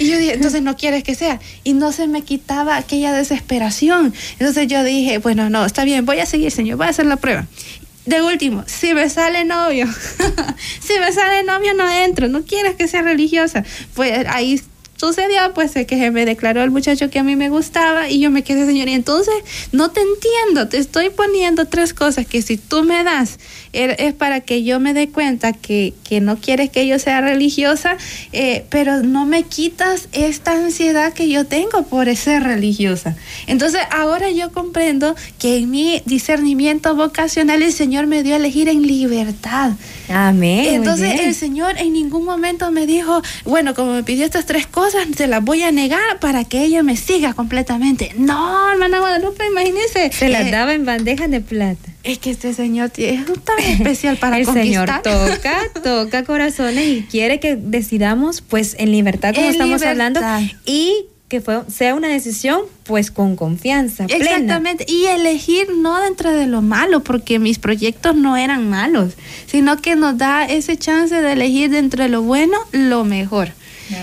y 0.00 0.10
yo 0.10 0.18
dije, 0.18 0.34
entonces 0.34 0.62
no 0.62 0.76
quieres 0.76 1.04
que 1.04 1.14
sea. 1.14 1.38
Y 1.62 1.74
no 1.74 1.92
se 1.92 2.08
me 2.08 2.22
quitaba 2.22 2.76
aquella 2.76 3.12
desesperación. 3.12 4.12
Entonces 4.40 4.66
yo 4.66 4.82
dije, 4.82 5.18
bueno, 5.18 5.48
no, 5.48 5.64
está 5.64 5.84
bien, 5.84 6.06
voy 6.06 6.18
a 6.18 6.26
seguir, 6.26 6.50
Señor, 6.50 6.76
voy 6.76 6.86
a 6.88 6.90
hacer 6.90 7.06
la 7.06 7.16
prueba. 7.16 7.46
De 8.04 8.22
último, 8.22 8.64
si 8.66 8.94
me 8.94 9.10
sale 9.10 9.44
novio, 9.44 9.86
si 10.80 10.98
me 10.98 11.12
sale 11.12 11.44
novio 11.44 11.74
no 11.74 11.88
entro, 11.90 12.26
no 12.28 12.42
quieres 12.42 12.74
que 12.74 12.88
sea 12.88 13.02
religiosa, 13.02 13.64
pues 13.94 14.26
ahí 14.28 14.58
sucedió 14.98 15.54
pues 15.54 15.72
que 15.72 15.96
se 15.96 16.10
me 16.10 16.24
declaró 16.24 16.62
el 16.62 16.72
muchacho 16.72 17.08
que 17.08 17.20
a 17.20 17.22
mí 17.22 17.36
me 17.36 17.50
gustaba 17.50 18.10
y 18.10 18.18
yo 18.18 18.30
me 18.30 18.42
quedé 18.42 18.66
señor 18.66 18.88
y 18.88 18.94
entonces 18.94 19.34
no 19.70 19.90
te 19.90 20.00
entiendo 20.00 20.68
te 20.68 20.78
estoy 20.78 21.10
poniendo 21.10 21.66
tres 21.66 21.94
cosas 21.94 22.26
que 22.26 22.42
si 22.42 22.56
tú 22.56 22.82
me 22.82 23.04
das 23.04 23.38
er, 23.72 23.94
es 24.00 24.12
para 24.12 24.40
que 24.40 24.64
yo 24.64 24.80
me 24.80 24.94
dé 24.94 25.08
cuenta 25.08 25.52
que, 25.52 25.94
que 26.02 26.20
no 26.20 26.38
quieres 26.38 26.70
que 26.70 26.84
yo 26.86 26.98
sea 26.98 27.20
religiosa 27.20 27.96
eh, 28.32 28.64
pero 28.70 29.02
no 29.04 29.24
me 29.24 29.44
quitas 29.44 30.08
esta 30.12 30.52
ansiedad 30.52 31.12
que 31.12 31.28
yo 31.28 31.46
tengo 31.46 31.84
por 31.84 32.14
ser 32.16 32.42
religiosa 32.42 33.14
entonces 33.46 33.80
ahora 33.92 34.30
yo 34.30 34.50
comprendo 34.50 35.14
que 35.38 35.58
en 35.58 35.70
mi 35.70 36.02
discernimiento 36.06 36.96
vocacional 36.96 37.62
el 37.62 37.72
Señor 37.72 38.08
me 38.08 38.24
dio 38.24 38.34
a 38.34 38.38
elegir 38.38 38.68
en 38.68 38.82
libertad 38.82 39.72
Amén. 40.08 40.74
entonces 40.74 41.20
el 41.20 41.36
Señor 41.36 41.78
en 41.78 41.92
ningún 41.92 42.24
momento 42.24 42.72
me 42.72 42.84
dijo 42.84 43.22
bueno 43.44 43.74
como 43.74 43.92
me 43.92 44.02
pidió 44.02 44.24
estas 44.24 44.46
tres 44.46 44.66
cosas 44.66 44.87
se 45.14 45.26
las 45.26 45.44
voy 45.44 45.62
a 45.62 45.72
negar 45.72 46.20
para 46.20 46.44
que 46.44 46.62
ella 46.62 46.82
me 46.82 46.96
siga 46.96 47.34
completamente. 47.34 48.12
No, 48.16 48.72
hermana 48.72 49.00
Guadalupe, 49.00 49.46
imagínese. 49.46 50.10
Se 50.12 50.28
las 50.28 50.46
eh, 50.46 50.50
daba 50.50 50.74
en 50.74 50.84
bandeja 50.84 51.28
de 51.28 51.40
plata. 51.40 51.90
Es 52.04 52.18
que 52.18 52.30
este 52.30 52.54
señor 52.54 52.90
es 52.96 53.24
tan 53.44 53.58
especial 53.58 54.16
para 54.16 54.38
El 54.38 54.46
señor 54.46 54.88
toca, 55.02 55.58
toca 55.82 56.24
corazones 56.24 56.86
y 56.86 57.02
quiere 57.02 57.40
que 57.40 57.56
decidamos 57.56 58.40
pues 58.40 58.76
en 58.78 58.92
libertad 58.92 59.34
como 59.34 59.48
estamos 59.48 59.82
hablando 59.82 60.20
y 60.64 61.06
que 61.28 61.42
fue, 61.42 61.60
sea 61.68 61.94
una 61.94 62.08
decisión 62.08 62.62
pues 62.84 63.10
con 63.10 63.36
confianza. 63.36 64.06
Exactamente, 64.08 64.86
y 64.88 65.04
elegir 65.06 65.68
no 65.76 66.00
dentro 66.00 66.32
de 66.32 66.46
lo 66.46 66.62
malo, 66.62 67.04
porque 67.04 67.38
mis 67.38 67.58
proyectos 67.58 68.16
no 68.16 68.36
eran 68.36 68.70
malos, 68.70 69.12
sino 69.46 69.76
que 69.76 69.94
nos 69.94 70.16
da 70.16 70.46
ese 70.46 70.78
chance 70.78 71.20
de 71.20 71.32
elegir 71.32 71.70
dentro 71.70 72.02
de 72.02 72.08
lo 72.08 72.22
bueno 72.22 72.56
lo 72.72 73.04
mejor. 73.04 73.52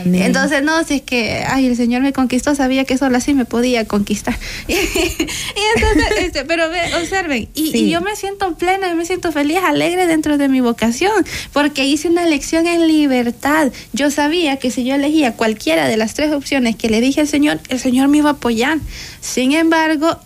Entonces, 0.06 0.64
no, 0.64 0.84
si 0.84 0.96
es 0.96 1.02
que, 1.02 1.44
ay, 1.48 1.68
el 1.68 1.76
Señor 1.76 2.02
me 2.02 2.14
conquistó, 2.14 2.56
sabía 2.56 2.86
que 2.86 2.98
solo 2.98 3.18
así 3.18 3.34
me 3.34 3.46
podía 3.46 3.86
conquistar. 3.86 4.38
y 4.68 4.74
entonces, 4.74 6.06
este, 6.20 6.46
pero 6.46 6.70
ve, 6.70 6.80
observen, 7.02 7.50
y, 7.54 7.90
yo 7.90 8.02
me 8.02 8.16
siento 8.16 8.56
plena, 8.56 8.90
yo 8.90 8.96
me 8.96 9.06
siento 9.06 9.32
feliz, 9.32 9.58
alegre 9.64 10.08
dentro 10.08 10.38
de 10.38 10.48
mi 10.48 10.62
vocación, 10.62 11.26
porque 11.54 11.86
hice 11.86 12.10
una 12.10 12.24
elección 12.24 12.68
en 12.68 12.88
libertad. 12.88 13.72
Yo 13.94 14.12
sabía 14.12 14.58
que 14.58 14.72
si 14.72 14.84
yo 14.86 14.96
elegía 14.96 15.34
cualquiera 15.34 15.88
de 15.88 15.98
las 15.98 16.14
tres 16.14 16.32
opciones 16.32 16.76
que 16.76 16.90
le 16.90 17.02
dije 17.02 17.22
al 17.22 17.28
Señor, 17.28 17.60
el 17.70 17.80
Señor 17.80 18.08
me 18.08 18.18
iba 18.18 18.30
a 18.30 18.34
apoyar. 18.34 18.80
Sin 19.22 19.54
embargo, 19.54 20.20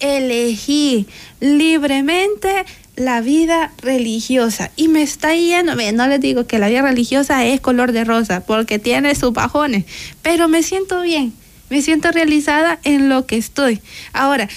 elegí 0.00 1.06
libremente 1.40 2.64
la 2.96 3.20
vida 3.20 3.72
religiosa 3.82 4.70
y 4.76 4.88
me 4.88 5.02
está 5.02 5.34
yendo, 5.34 5.74
no 5.74 6.06
les 6.08 6.20
digo 6.20 6.46
que 6.46 6.58
la 6.58 6.68
vida 6.68 6.82
religiosa 6.82 7.44
es 7.44 7.60
color 7.60 7.92
de 7.92 8.04
rosa 8.04 8.40
porque 8.40 8.78
tiene 8.78 9.14
sus 9.14 9.32
bajones, 9.32 9.84
pero 10.22 10.48
me 10.48 10.62
siento 10.62 11.00
bien, 11.02 11.32
me 11.70 11.82
siento 11.82 12.12
realizada 12.12 12.78
en 12.84 13.08
lo 13.08 13.26
que 13.26 13.36
estoy. 13.36 13.80
Ahora, 14.12 14.48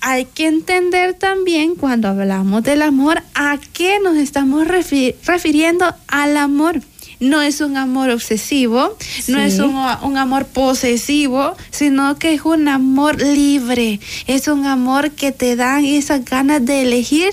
hay 0.00 0.24
que 0.24 0.48
entender 0.48 1.14
también 1.14 1.76
cuando 1.76 2.08
hablamos 2.08 2.64
del 2.64 2.82
amor 2.82 3.22
a 3.34 3.58
qué 3.72 4.00
nos 4.00 4.16
estamos 4.16 4.66
refiriendo 4.66 5.94
al 6.08 6.36
amor. 6.36 6.80
No 7.20 7.40
es 7.40 7.60
un 7.60 7.76
amor 7.76 8.10
obsesivo, 8.10 8.96
no 9.28 9.38
es 9.38 9.60
un, 9.60 9.76
un, 10.02 10.16
amor 10.16 10.46
posesivo, 10.46 11.54
sino 11.70 12.18
que 12.18 12.34
es 12.34 12.44
un 12.44 12.66
amor 12.66 13.22
libre, 13.22 14.00
es 14.26 14.48
un 14.48 14.66
amor 14.66 15.12
que 15.12 15.30
te 15.30 15.54
da 15.54 15.78
esas 15.80 16.24
ganas 16.24 16.66
de 16.66 16.82
elegir 16.82 17.32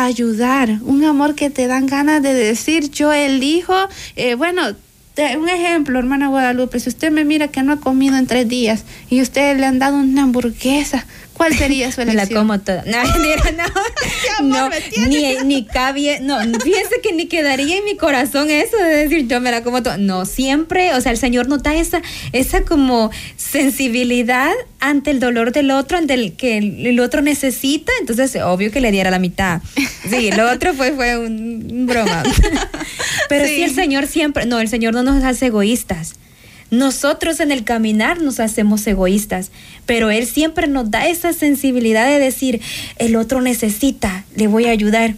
ayudar, 0.00 0.78
un 0.82 1.04
amor 1.04 1.34
que 1.34 1.50
te 1.50 1.66
dan 1.66 1.86
ganas 1.86 2.22
de 2.22 2.32
decir, 2.32 2.90
yo 2.90 3.12
elijo, 3.12 3.74
eh, 4.16 4.34
bueno, 4.34 4.62
un 5.38 5.48
ejemplo, 5.48 5.98
hermana 5.98 6.28
Guadalupe, 6.28 6.80
si 6.80 6.88
usted 6.88 7.10
me 7.10 7.24
mira 7.24 7.48
que 7.48 7.62
no 7.62 7.72
ha 7.72 7.80
comido 7.80 8.16
en 8.16 8.26
tres 8.26 8.48
días 8.48 8.84
y 9.10 9.20
usted 9.20 9.58
le 9.58 9.66
han 9.66 9.78
dado 9.78 9.98
una 9.98 10.22
hamburguesa, 10.22 11.06
¿Cuál 11.42 11.58
sería 11.58 11.90
su 11.90 12.00
elección? 12.02 12.28
La 12.28 12.38
como 12.38 12.60
toda. 12.60 12.84
No, 12.86 13.02
no, 14.42 14.68
no 14.68 14.70
ni, 15.08 15.34
ni 15.44 15.64
cabie, 15.66 16.20
no, 16.20 16.38
fíjense 16.60 17.00
que 17.02 17.12
ni 17.12 17.26
quedaría 17.26 17.78
en 17.78 17.84
mi 17.84 17.96
corazón 17.96 18.48
eso 18.48 18.76
de 18.76 19.08
decir 19.08 19.26
yo 19.26 19.40
me 19.40 19.50
la 19.50 19.64
como 19.64 19.82
toda. 19.82 19.98
No, 19.98 20.24
siempre, 20.24 20.94
o 20.94 21.00
sea, 21.00 21.10
el 21.10 21.18
Señor 21.18 21.48
nota 21.48 21.74
esa, 21.74 22.00
esa 22.30 22.62
como 22.62 23.10
sensibilidad 23.36 24.52
ante 24.78 25.10
el 25.10 25.18
dolor 25.18 25.50
del 25.50 25.72
otro, 25.72 25.98
ante 25.98 26.14
el 26.14 26.34
que 26.36 26.58
el, 26.58 27.00
otro 27.00 27.22
necesita, 27.22 27.90
entonces 27.98 28.36
obvio 28.36 28.70
que 28.70 28.80
le 28.80 28.92
diera 28.92 29.10
la 29.10 29.18
mitad. 29.18 29.62
Sí, 30.08 30.30
lo 30.30 30.48
otro 30.48 30.74
fue, 30.74 30.92
fue 30.92 31.18
un, 31.18 31.86
broma. 31.86 32.22
Pero 33.28 33.46
sí. 33.46 33.56
sí 33.56 33.62
el 33.64 33.74
Señor 33.74 34.06
siempre, 34.06 34.46
no, 34.46 34.60
el 34.60 34.68
Señor 34.68 34.94
no 34.94 35.02
nos 35.02 35.24
hace 35.24 35.46
egoístas. 35.46 36.14
Nosotros 36.72 37.38
en 37.40 37.52
el 37.52 37.64
caminar 37.64 38.22
nos 38.22 38.40
hacemos 38.40 38.86
egoístas, 38.86 39.50
pero 39.84 40.10
Él 40.10 40.26
siempre 40.26 40.68
nos 40.68 40.90
da 40.90 41.06
esa 41.06 41.34
sensibilidad 41.34 42.08
de 42.08 42.18
decir, 42.18 42.62
el 42.96 43.14
otro 43.16 43.42
necesita, 43.42 44.24
le 44.34 44.46
voy 44.46 44.64
a 44.64 44.70
ayudar 44.70 45.14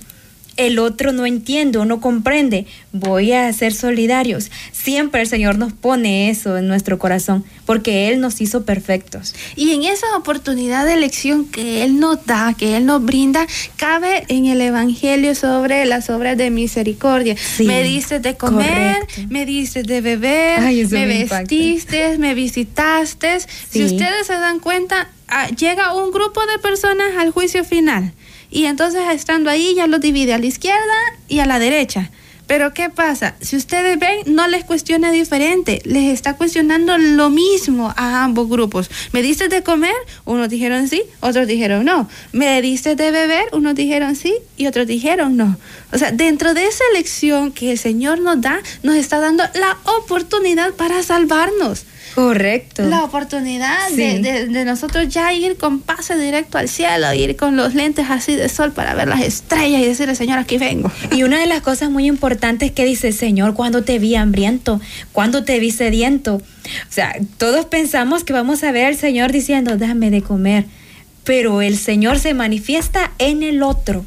el 0.57 0.79
otro 0.79 1.12
no 1.12 1.27
entiende 1.27 1.79
o 1.79 1.85
no 1.85 2.01
comprende, 2.01 2.67
voy 2.93 3.33
a 3.33 3.53
ser 3.53 3.75
solidarios. 3.75 4.51
Siempre 4.73 5.23
el 5.23 5.27
Señor 5.27 5.59
nos 5.59 5.73
pone 5.73 6.31
eso 6.31 6.57
en 6.57 6.69
nuestro 6.69 6.99
corazón, 6.99 7.45
porque 7.67 8.09
Él 8.09 8.21
nos 8.21 8.40
hizo 8.40 8.64
perfectos. 8.64 9.35
Y 9.57 9.73
en 9.73 9.85
esa 9.85 10.17
oportunidad 10.17 10.87
de 10.87 10.95
elección 10.95 11.45
que 11.47 11.83
Él 11.83 11.99
nos 11.99 12.25
da, 12.27 12.55
que 12.57 12.77
Él 12.77 12.87
nos 12.87 13.05
brinda, 13.05 13.47
cabe 13.77 14.25
en 14.29 14.47
el 14.47 14.61
Evangelio 14.61 15.35
sobre 15.35 15.85
las 15.87 16.11
obras 16.11 16.37
de 16.37 16.51
misericordia. 16.51 17.37
me 17.59 17.83
diste 17.83 18.21
de 18.21 18.37
comer, 18.37 19.07
me 19.29 19.47
diste 19.47 19.83
de 19.83 20.01
beber, 20.01 20.61
me, 20.90 21.07
vestiste, 21.07 22.19
me 22.19 22.35
visitaste. 22.35 23.40
Si 23.71 23.85
ustedes 23.85 24.27
se 24.27 24.35
dan 24.35 24.61
cuenta, 24.61 25.09
llega 25.57 25.94
un 25.94 26.11
grupo 26.11 26.44
de 26.47 26.59
personas 26.59 27.16
al 27.18 27.31
juicio 27.31 27.64
final 27.64 28.12
y 28.51 28.66
entonces 28.66 29.03
estando 29.11 29.51
ahí 29.51 29.75
ya 29.75 29.87
los 29.87 30.01
divide 30.01 30.35
a 30.35 30.38
la 30.38 30.47
izquierda 30.47 30.94
y 31.29 31.40
a 31.40 31.47
la 31.47 31.59
derecha. 31.59 32.11
Pero 32.47 32.75
¿qué 32.75 32.90
pasa? 32.90 33.37
Si 33.40 33.57
ustedes 33.57 33.99
ven, 33.99 34.35
no 34.35 34.47
les 34.49 34.64
cuestiona 34.64 35.11
diferente, 35.11 35.81
les 35.85 36.12
está 36.12 36.37
cuestionando 36.37 36.99
lo 36.99 37.31
mismo 37.31 37.94
a 37.97 38.23
ambos 38.23 38.51
grupos. 38.51 38.90
¿Me 39.12 39.23
diste 39.23 39.49
de 39.49 39.62
comer? 39.62 39.94
Unos 40.27 40.51
dijeron 40.51 40.87
sí, 40.88 41.03
otros 41.20 41.47
dijeron 41.47 41.87
no. 41.87 42.09
¿Me 42.33 42.61
diste 42.61 42.97
de 42.97 43.11
beber? 43.11 43.47
Unos 43.53 43.75
dijeron 43.75 44.14
sí 44.14 44.35
y 44.59 44.66
otros 44.66 44.87
dijeron 44.87 45.37
no. 45.38 45.57
O 45.94 45.98
sea, 45.98 46.11
dentro 46.11 46.54
de 46.54 46.66
esa 46.66 46.83
elección 46.92 47.52
que 47.52 47.70
el 47.70 47.78
Señor 47.78 48.18
nos 48.18 48.40
da, 48.40 48.61
nos 48.83 48.96
está 48.96 49.20
dando 49.20 49.44
la 49.54 49.78
oportunidad 49.98 50.72
para 50.74 51.00
salvarnos. 51.04 51.85
Correcto. 52.16 52.85
La 52.85 53.04
oportunidad 53.04 53.90
de, 53.90 54.64
nosotros 54.64 55.09
ya 55.09 55.33
ir 55.33 55.57
con 55.57 55.80
pase 55.80 56.16
directo 56.16 56.59
al 56.59 56.68
cielo, 56.68 57.12
ir 57.14 57.37
con 57.37 57.57
los 57.57 57.74
lentes 57.74 58.07
así 58.09 58.35
de 58.35 58.48
sol 58.48 58.72
para 58.72 58.94
ver 58.94 59.09
las 59.09 59.20
estrellas 59.22 59.83
y 59.83 59.87
decirle, 59.87 60.14
Señor, 60.16 60.38
aquí 60.38 60.59
vengo. 60.59 60.90
Y 61.12 61.22
una 61.22 61.40
de 61.40 61.46
las 61.46 61.61
cosas 61.61 61.90
muy 61.90 62.07
importantes 62.07 62.72
que 62.72 62.85
dice, 62.85 63.12
Señor, 63.12 63.54
cuando 63.54 63.83
te 63.85 63.98
vi 63.98 64.16
hambriento, 64.16 64.80
cuando 65.12 65.44
te 65.44 65.59
vi 65.61 65.70
sediento. 65.70 66.37
O 66.37 66.92
sea, 66.92 67.16
todos 67.37 67.66
pensamos 67.66 68.24
que 68.24 68.33
vamos 68.33 68.62
a 68.64 68.72
ver 68.72 68.87
al 68.87 68.96
Señor 68.96 69.30
diciendo, 69.33 69.76
dame 69.76 70.11
de 70.11 70.22
comer, 70.22 70.66
pero 71.22 71.62
el 71.62 71.76
Señor 71.78 72.18
se 72.18 72.35
manifiesta 72.35 73.12
en 73.18 73.42
el 73.42 73.62
otro 73.62 74.04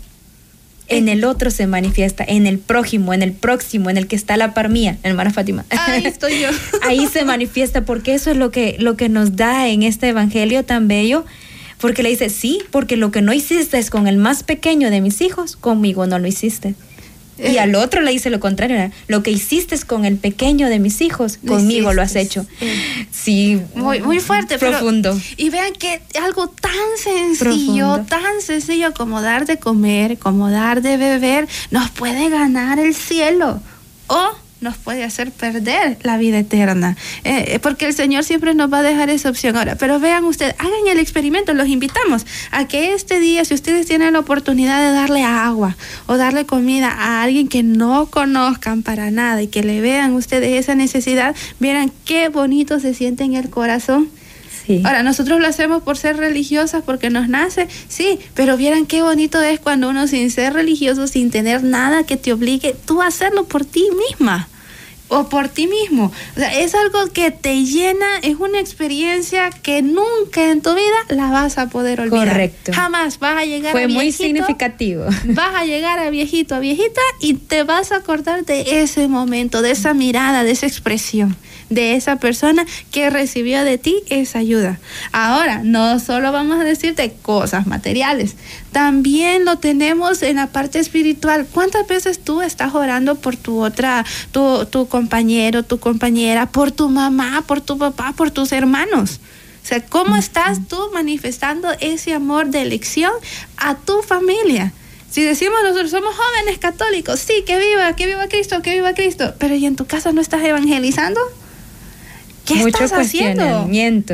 en 0.87 1.09
el 1.09 1.25
otro 1.25 1.51
se 1.51 1.67
manifiesta, 1.67 2.23
en 2.27 2.47
el 2.47 2.59
prójimo, 2.59 3.13
en 3.13 3.21
el 3.21 3.33
próximo, 3.33 3.89
en 3.89 3.97
el 3.97 4.07
que 4.07 4.15
está 4.15 4.37
la 4.37 4.53
par 4.53 4.69
mía, 4.69 4.97
hermana 5.03 5.31
Fátima. 5.31 5.65
Ahí 5.69 6.05
estoy 6.05 6.41
yo. 6.41 6.49
Ahí 6.83 7.07
se 7.07 7.25
manifiesta, 7.25 7.85
porque 7.85 8.13
eso 8.13 8.31
es 8.31 8.37
lo 8.37 8.51
que, 8.51 8.77
lo 8.79 8.95
que 8.95 9.09
nos 9.09 9.35
da 9.35 9.67
en 9.67 9.83
este 9.83 10.09
evangelio 10.09 10.63
tan 10.63 10.87
bello. 10.87 11.25
Porque 11.79 12.01
le 12.01 12.09
dice, 12.09 12.29
sí, 12.29 12.63
porque 12.71 12.97
lo 12.97 13.11
que 13.11 13.21
no 13.21 13.33
hiciste 13.33 13.77
es 13.77 13.91
con 13.91 14.07
el 14.07 14.17
más 14.17 14.41
pequeño 14.41 14.89
de 14.89 14.99
mis 14.99 15.21
hijos, 15.21 15.55
conmigo 15.55 16.07
no 16.07 16.17
lo 16.17 16.27
hiciste. 16.27 16.73
Y 17.37 17.55
eh. 17.55 17.59
al 17.59 17.75
otro 17.75 18.01
le 18.01 18.11
dice 18.11 18.29
lo 18.29 18.39
contrario, 18.39 18.91
lo 19.07 19.23
que 19.23 19.31
hiciste 19.31 19.75
es 19.75 19.85
con 19.85 20.05
el 20.05 20.17
pequeño 20.17 20.69
de 20.69 20.79
mis 20.79 21.01
hijos, 21.01 21.37
conmigo 21.45 21.93
lo 21.93 22.01
has 22.01 22.15
hecho. 22.15 22.45
Sí, 23.11 23.61
muy, 23.75 24.01
muy 24.01 24.19
fuerte, 24.19 24.57
profundo. 24.57 25.19
y 25.37 25.49
vean 25.49 25.73
que 25.73 26.01
algo 26.21 26.49
tan 26.49 26.71
sencillo, 26.97 28.05
tan 28.07 28.41
sencillo 28.41 28.93
como 28.93 29.21
dar 29.21 29.45
de 29.45 29.57
comer, 29.57 30.17
como 30.17 30.49
dar 30.49 30.81
de 30.81 30.97
beber, 30.97 31.47
nos 31.71 31.89
puede 31.91 32.29
ganar 32.29 32.79
el 32.79 32.95
cielo. 32.95 33.61
O 34.07 34.46
nos 34.61 34.77
puede 34.77 35.03
hacer 35.03 35.31
perder 35.31 35.97
la 36.03 36.17
vida 36.17 36.39
eterna. 36.39 36.97
Eh, 37.23 37.45
eh, 37.47 37.59
porque 37.59 37.85
el 37.85 37.93
Señor 37.93 38.23
siempre 38.23 38.53
nos 38.53 38.71
va 38.71 38.79
a 38.79 38.83
dejar 38.83 39.09
esa 39.09 39.29
opción 39.29 39.55
ahora. 39.55 39.75
Pero 39.75 39.99
vean 39.99 40.25
ustedes, 40.25 40.55
hagan 40.57 40.87
el 40.89 40.99
experimento, 40.99 41.53
los 41.53 41.67
invitamos 41.67 42.25
a 42.51 42.67
que 42.67 42.93
este 42.93 43.19
día, 43.19 43.45
si 43.45 43.53
ustedes 43.53 43.85
tienen 43.85 44.13
la 44.13 44.19
oportunidad 44.19 44.81
de 44.81 44.93
darle 44.93 45.23
agua 45.23 45.77
o 46.07 46.17
darle 46.17 46.45
comida 46.45 46.89
a 46.89 47.23
alguien 47.23 47.47
que 47.47 47.63
no 47.63 48.07
conozcan 48.07 48.83
para 48.83 49.11
nada 49.11 49.41
y 49.41 49.47
que 49.47 49.63
le 49.63 49.81
vean 49.81 50.13
ustedes 50.13 50.53
esa 50.59 50.75
necesidad, 50.75 51.35
vieran 51.59 51.91
qué 52.05 52.29
bonito 52.29 52.79
se 52.79 52.93
siente 52.93 53.23
en 53.23 53.35
el 53.35 53.49
corazón 53.49 54.09
Ahora, 54.83 55.03
nosotros 55.03 55.39
lo 55.39 55.47
hacemos 55.47 55.81
por 55.83 55.97
ser 55.97 56.17
religiosas, 56.17 56.83
porque 56.85 57.09
nos 57.09 57.29
nace, 57.29 57.67
sí, 57.87 58.19
pero 58.33 58.57
vieran 58.57 58.85
qué 58.85 59.01
bonito 59.01 59.41
es 59.41 59.59
cuando 59.59 59.89
uno 59.89 60.07
sin 60.07 60.29
ser 60.31 60.53
religioso, 60.53 61.07
sin 61.07 61.31
tener 61.31 61.63
nada 61.63 62.03
que 62.03 62.17
te 62.17 62.33
obligue, 62.33 62.75
tú 62.85 63.01
a 63.01 63.07
hacerlo 63.07 63.45
por 63.45 63.65
ti 63.65 63.87
misma. 64.09 64.47
o 65.09 65.29
por 65.29 65.47
ti 65.47 65.67
mismo. 65.67 66.11
O 66.35 66.39
sea, 66.39 66.59
es 66.59 66.75
algo 66.75 67.07
que 67.13 67.31
te 67.31 67.63
llena, 67.63 68.05
es 68.23 68.35
una 68.35 68.59
experiencia 68.59 69.49
que 69.51 69.81
nunca 69.81 70.51
en 70.51 70.61
tu 70.61 70.75
vida 70.75 70.97
la 71.07 71.31
vas 71.31 71.57
a 71.57 71.69
poder 71.69 72.01
olvidar. 72.01 72.27
Correcto. 72.27 72.73
Jamás 72.73 73.17
vas 73.19 73.37
a 73.37 73.45
llegar 73.45 73.71
Fue 73.71 73.85
a 73.85 73.87
muy 73.87 74.07
viejito, 74.07 74.23
significativo. 74.23 75.05
Vas 75.27 75.55
a 75.55 75.65
llegar 75.65 75.99
a 75.99 76.09
viejito, 76.09 76.55
a 76.55 76.59
viejita 76.59 76.99
y 77.21 77.35
te 77.35 77.63
vas 77.63 77.93
a 77.93 77.97
acordar 77.97 78.43
de 78.43 78.81
ese 78.81 79.07
momento, 79.07 79.61
de 79.61 79.71
esa 79.71 79.93
mirada, 79.93 80.43
de 80.43 80.51
esa 80.51 80.67
expresión 80.67 81.37
de 81.69 81.95
esa 81.95 82.17
persona 82.17 82.65
que 82.91 83.09
recibió 83.09 83.63
de 83.63 83.77
ti 83.77 83.95
esa 84.09 84.39
ayuda. 84.39 84.79
Ahora, 85.11 85.61
no 85.63 85.99
solo 85.99 86.31
vamos 86.31 86.59
a 86.59 86.63
decirte 86.63 87.13
cosas 87.21 87.67
materiales, 87.67 88.35
también 88.71 89.45
lo 89.45 89.57
tenemos 89.57 90.21
en 90.21 90.37
la 90.37 90.47
parte 90.47 90.79
espiritual. 90.79 91.47
¿Cuántas 91.51 91.87
veces 91.87 92.19
tú 92.19 92.41
estás 92.41 92.73
orando 92.75 93.15
por 93.15 93.35
tu 93.35 93.63
otra, 93.63 94.05
tu, 94.31 94.65
tu 94.65 94.87
compañero, 94.87 95.63
tu 95.63 95.79
compañera, 95.79 96.45
por 96.45 96.71
tu 96.71 96.89
mamá, 96.89 97.43
por 97.45 97.61
tu 97.61 97.77
papá, 97.77 98.13
por 98.15 98.31
tus 98.31 98.51
hermanos? 98.51 99.19
O 99.63 99.67
sea, 99.67 99.85
¿cómo 99.85 100.15
estás 100.15 100.65
tú 100.69 100.77
manifestando 100.93 101.67
ese 101.81 102.13
amor 102.13 102.47
de 102.47 102.61
elección 102.61 103.11
a 103.57 103.75
tu 103.75 104.01
familia? 104.01 104.71
Si 105.09 105.23
decimos 105.23 105.59
nosotros 105.63 105.91
somos 105.91 106.15
jóvenes 106.15 106.59
católicos, 106.59 107.19
sí, 107.19 107.43
que 107.45 107.57
viva, 107.57 107.95
que 107.95 108.05
viva 108.05 108.27
Cristo, 108.27 108.61
que 108.61 108.73
viva 108.75 108.93
Cristo, 108.93 109.33
pero 109.39 109.55
¿y 109.55 109.65
en 109.65 109.75
tu 109.75 109.85
casa 109.85 110.11
no 110.11 110.21
estás 110.21 110.43
evangelizando? 110.43 111.19
¿Qué 112.47 112.55
Mucho 112.55 112.83
estás 112.83 112.93
haciendo? 112.93 113.67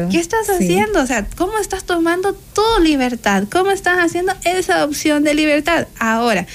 ¿Qué 0.10 0.18
estás 0.20 0.48
Sí. 0.48 0.54
haciendo? 0.64 1.02
O 1.02 1.06
sea, 1.06 1.26
¿cómo 1.36 1.58
estás 1.60 1.84
tomando 1.84 2.34
tu 2.34 2.84
libertad? 2.84 3.44
¿Cómo 3.52 3.72
estás 3.72 3.98
haciendo 4.00 4.34
esa 4.44 4.84
opción 4.86 5.24
de 5.24 5.34
libertad? 5.36 5.88
Ahora, 6.00 6.48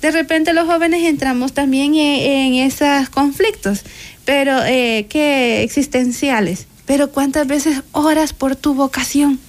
de 0.00 0.10
repente 0.10 0.52
los 0.52 0.66
jóvenes 0.66 1.02
entramos 1.02 1.52
también 1.52 1.94
en, 1.96 2.54
en 2.54 2.54
esos 2.66 3.08
conflictos, 3.10 3.82
pero 4.24 4.64
eh, 4.64 5.06
que 5.08 5.62
existenciales. 5.62 6.66
Pero 6.86 7.10
¿cuántas 7.10 7.46
veces 7.46 7.82
oras 7.92 8.32
por 8.32 8.56
tu 8.56 8.74
vocación? 8.74 9.40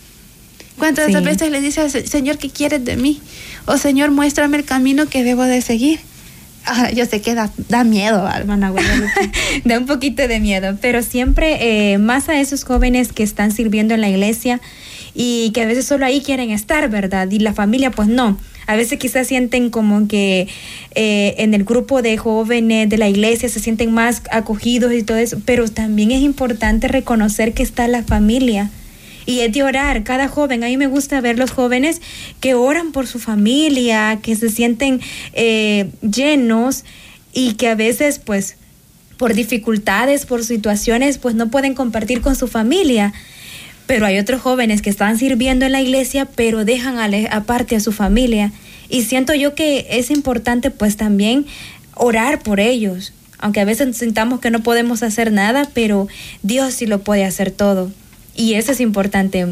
¿Cuántas 0.78 1.08
Sí. 1.08 1.16
veces 1.22 1.52
le 1.52 1.62
dices, 1.62 1.92
Señor, 2.10 2.38
¿qué 2.38 2.50
quieres 2.50 2.84
de 2.84 2.98
mí? 2.98 3.22
O 3.66 3.78
Señor, 3.78 4.12
muéstrame 4.12 4.58
el 4.58 4.66
camino 4.66 5.08
que 5.08 5.24
debo 5.24 5.44
de 5.44 5.62
seguir. 5.62 6.00
Ah, 6.66 6.92
yo 6.92 7.06
sé 7.06 7.22
que 7.22 7.36
da, 7.36 7.52
da 7.70 7.84
miedo, 7.84 8.28
hermana 8.28 8.74
da 9.66 9.78
un 9.78 9.86
poquito 9.86 10.28
de 10.28 10.40
miedo, 10.40 10.78
pero 10.82 11.04
siempre 11.04 11.94
eh, 11.94 11.98
más 12.00 12.28
a 12.28 12.40
esos 12.40 12.64
jóvenes 12.64 13.14
que 13.14 13.24
están 13.24 13.52
sirviendo 13.52 13.94
en 13.94 14.02
la 14.02 14.10
iglesia 14.10 14.60
y 15.14 15.52
que 15.52 15.62
a 15.62 15.66
veces 15.66 15.86
solo 15.86 16.06
ahí 16.06 16.22
quieren 16.22 16.50
estar, 16.50 16.90
¿verdad? 16.90 17.30
Y 17.30 17.40
la 17.40 17.54
familia, 17.54 17.92
pues 17.92 18.08
no. 18.08 18.38
A 18.68 18.76
veces 18.76 18.98
quizás 18.98 19.28
sienten 19.28 19.70
como 19.70 20.08
que 20.08 20.48
eh, 20.96 21.36
en 21.38 21.54
el 21.54 21.64
grupo 21.64 22.02
de 22.02 22.18
jóvenes 22.18 22.90
de 22.90 22.98
la 22.98 23.08
iglesia 23.08 23.48
se 23.48 23.60
sienten 23.60 23.94
más 23.94 24.24
acogidos 24.32 24.92
y 24.94 25.04
todo 25.04 25.18
eso, 25.18 25.38
pero 25.46 25.70
también 25.70 26.12
es 26.12 26.22
importante 26.22 26.88
reconocer 26.88 27.54
que 27.54 27.64
está 27.64 27.88
la 27.88 28.04
familia. 28.04 28.72
Y 29.26 29.40
es 29.40 29.52
de 29.54 29.64
orar, 29.64 30.04
cada 30.04 30.28
joven, 30.28 30.64
a 30.64 30.68
mí 30.68 30.78
me 30.78 30.88
gusta 30.88 31.20
ver 31.22 31.40
los 31.40 31.52
jóvenes 31.52 32.02
que 32.40 32.54
oran 32.54 32.92
por 32.92 33.08
su 33.08 33.20
familia, 33.20 34.20
que 34.22 34.36
se 34.36 34.50
sienten 34.50 35.02
eh, 35.34 35.90
llenos 36.02 36.86
y 37.34 37.54
que 37.54 37.70
a 37.70 37.76
veces 37.76 38.20
pues 38.20 38.58
por 39.18 39.34
dificultades, 39.34 40.26
por 40.26 40.44
situaciones, 40.44 41.18
pues 41.18 41.36
no 41.36 41.50
pueden 41.50 41.74
compartir 41.74 42.22
con 42.22 42.36
su 42.36 42.48
familia. 42.48 43.14
Pero 43.88 44.06
hay 44.06 44.18
otros 44.18 44.42
jóvenes 44.42 44.82
que 44.82 44.90
están 44.90 45.18
sirviendo 45.18 45.66
en 45.66 45.72
la 45.72 45.82
iglesia, 45.82 46.26
pero 46.26 46.66
dejan 46.66 46.98
aparte 47.32 47.76
a 47.76 47.80
su 47.80 47.92
familia. 47.92 48.52
Y 48.90 49.04
siento 49.04 49.34
yo 49.34 49.56
que 49.56 49.88
es 49.90 50.12
importante 50.12 50.72
pues 50.72 50.98
también 50.98 51.46
orar 51.96 52.42
por 52.42 52.60
ellos. 52.60 53.14
Aunque 53.38 53.60
a 53.60 53.66
veces 53.66 53.98
sintamos 53.98 54.40
que 54.40 54.50
no 54.50 54.64
podemos 54.64 55.04
hacer 55.04 55.32
nada, 55.32 55.70
pero 55.74 56.08
Dios 56.42 56.74
sí 56.74 56.86
lo 56.86 57.00
puede 57.02 57.26
hacer 57.26 57.52
todo. 57.52 57.92
Y 58.36 58.56
eso 58.56 58.72
es 58.72 58.82
importante, 58.82 59.48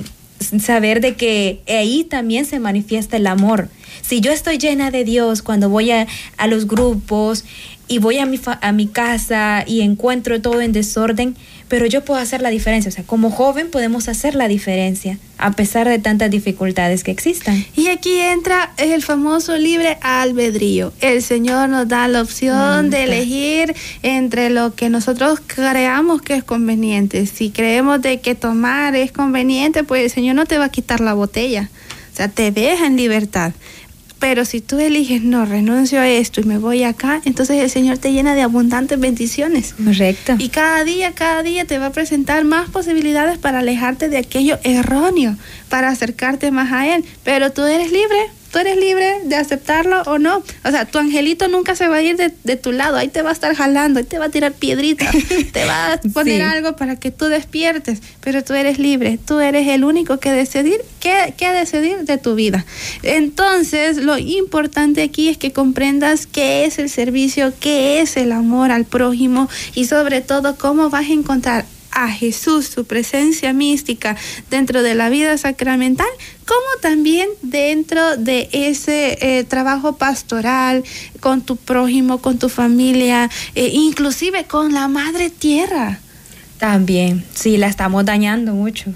saber 0.60 1.00
de 1.00 1.16
que 1.16 1.62
ahí 1.68 2.04
también 2.04 2.46
se 2.46 2.60
manifiesta 2.60 3.18
el 3.18 3.28
amor. 3.28 3.70
Si 4.02 4.20
yo 4.20 4.32
estoy 4.32 4.58
llena 4.58 4.92
de 4.92 5.04
Dios 5.04 5.42
cuando 5.42 5.70
voy 5.70 5.92
a, 5.92 6.08
a 6.38 6.48
los 6.48 6.68
grupos 6.68 7.46
y 7.88 8.00
voy 8.00 8.18
a 8.18 8.26
mi, 8.26 8.40
a 8.62 8.72
mi 8.72 8.88
casa 8.88 9.64
y 9.66 9.82
encuentro 9.82 10.42
todo 10.42 10.62
en 10.62 10.74
desorden, 10.74 11.36
pero 11.68 11.86
yo 11.86 12.06
puedo 12.06 12.20
hacer 12.20 12.42
la 12.42 12.50
diferencia. 12.50 12.90
O 12.90 12.92
sea, 12.92 13.04
como 13.04 13.32
joven 13.32 13.70
podemos 13.70 14.08
hacer 14.08 14.36
la 14.36 14.48
diferencia 14.48 15.18
a 15.38 15.52
pesar 15.52 15.88
de 15.90 16.00
tantas 16.00 16.32
dificultades 16.32 17.04
que 17.04 17.12
existan. 17.12 17.66
Y 17.76 17.88
aquí 17.88 18.20
entra 18.20 18.72
el 18.78 19.02
famoso 19.02 19.58
libre 19.58 19.98
albedrío. 20.02 20.94
El 21.02 21.22
Señor 21.22 21.70
nos 21.70 21.88
da 21.88 22.08
la 22.08 22.22
opción 22.22 22.90
de 22.90 23.04
elegir 23.04 23.76
entre 24.04 24.50
lo 24.50 24.74
que 24.76 24.90
nosotros 24.90 25.40
creamos 25.46 26.22
que 26.22 26.36
es 26.36 26.44
conveniente. 26.44 27.26
Si 27.26 27.50
creemos 27.50 28.02
de 28.02 28.22
que 28.22 28.36
tomar 28.36 28.96
es 28.96 29.12
conveniente, 29.12 29.84
pues 29.84 30.04
el 30.04 30.10
Señor 30.10 30.36
no 30.36 30.46
te 30.46 30.58
va 30.58 30.66
a 30.66 30.70
quitar 30.70 31.02
la 31.02 31.14
botella. 31.14 31.70
O 32.14 32.16
sea, 32.16 32.28
te 32.28 32.52
deja 32.52 32.86
en 32.86 32.96
libertad. 32.96 33.54
Pero 34.24 34.46
si 34.46 34.62
tú 34.62 34.80
eliges, 34.80 35.22
no, 35.22 35.46
renuncio 35.46 36.00
a 36.00 36.08
esto 36.08 36.40
y 36.40 36.46
me 36.46 36.58
voy 36.58 36.84
acá, 36.84 37.22
entonces 37.26 37.62
el 37.62 37.70
Señor 37.70 37.98
te 37.98 38.14
llena 38.14 38.36
de 38.36 38.42
abundantes 38.42 38.98
bendiciones. 38.98 39.74
Correcto. 39.74 40.36
Y 40.40 40.48
cada 40.48 40.86
día, 40.86 41.12
cada 41.12 41.44
día 41.44 41.66
te 41.66 41.78
va 41.78 41.88
a 41.88 41.92
presentar 41.92 42.46
más 42.46 42.70
posibilidades 42.70 43.38
para 43.38 43.60
alejarte 43.60 44.08
de 44.08 44.16
aquello 44.16 44.60
erróneo, 44.64 45.36
para 45.68 45.90
acercarte 45.90 46.52
más 46.52 46.72
a 46.72 46.96
Él. 46.96 47.04
Pero 47.26 47.52
tú 47.52 47.64
eres 47.64 47.92
libre, 47.92 48.30
tú 48.54 48.60
eres 48.60 48.78
libre 48.78 49.16
de 49.26 49.36
aceptarlo 49.36 50.04
o 50.04 50.20
no. 50.20 50.44
O 50.64 50.70
sea, 50.70 50.86
tu 50.86 51.00
angelito 51.00 51.48
nunca 51.48 51.76
se 51.76 51.88
va 51.88 51.96
a 51.96 52.02
ir 52.04 52.16
de, 52.18 52.32
de 52.44 52.56
tu 52.56 52.72
lado, 52.72 52.98
ahí 52.98 53.08
te 53.08 53.24
va 53.24 53.32
a 53.32 53.34
estar 53.34 53.56
jalando, 53.56 53.98
ahí 54.00 54.06
te 54.06 54.20
va 54.20 54.26
a 54.26 54.30
tirar 54.30 54.54
piedritas, 54.54 55.10
te 55.52 55.66
va 55.66 55.94
a 55.94 55.98
poner 56.14 56.36
Sí. 56.38 56.42
algo 56.42 56.76
para 56.76 56.96
que 56.98 57.10
tú 57.10 57.26
despiertes. 57.26 58.00
Pero 58.22 58.44
tú 58.44 58.54
eres 58.54 58.78
libre, 58.78 59.18
tú 59.26 59.40
eres 59.40 59.68
el 59.68 59.84
único 59.84 60.20
que 60.20 60.32
decidir 60.32 60.80
qué, 61.00 61.34
qué 61.36 61.50
decidir 61.52 61.98
de 62.06 62.18
tu 62.20 62.36
vida. 62.36 62.64
Entonces, 63.02 63.98
lo 63.98 64.18
importante 64.18 65.02
aquí 65.02 65.30
es 65.30 65.38
que 65.38 65.52
comprendas 65.52 66.28
qué 66.28 66.66
es 66.66 66.78
el 66.78 66.90
servicio, 66.90 67.54
qué 67.60 68.02
es 68.02 68.18
el 68.18 68.32
amor 68.32 68.70
al 68.72 68.86
prójimo 68.86 69.50
y 69.74 69.86
sobre 69.86 70.22
todo 70.22 70.58
cómo 70.58 70.90
vas 70.92 71.10
a 71.10 71.14
encontrar 71.14 71.66
a 71.94 72.10
Jesús, 72.10 72.68
su 72.68 72.86
presencia 72.86 73.54
mística 73.54 74.16
dentro 74.50 74.82
de 74.84 74.96
la 74.96 75.10
vida 75.10 75.38
sacramental, 75.38 76.08
como 76.46 76.82
también 76.82 77.30
dentro 77.42 78.18
de 78.18 78.50
ese 78.52 79.18
eh, 79.22 79.44
trabajo 79.44 79.98
pastoral 79.98 80.84
con 81.20 81.42
tu 81.42 81.56
prójimo, 81.56 82.20
con 82.20 82.38
tu 82.40 82.50
familia, 82.50 83.30
eh, 83.56 83.70
inclusive 83.74 84.46
con 84.46 84.74
la 84.74 84.88
madre 84.88 85.30
tierra. 85.30 86.00
También, 86.58 87.24
sí, 87.34 87.58
la 87.58 87.68
estamos 87.68 88.06
dañando 88.06 88.54
mucho. 88.54 88.94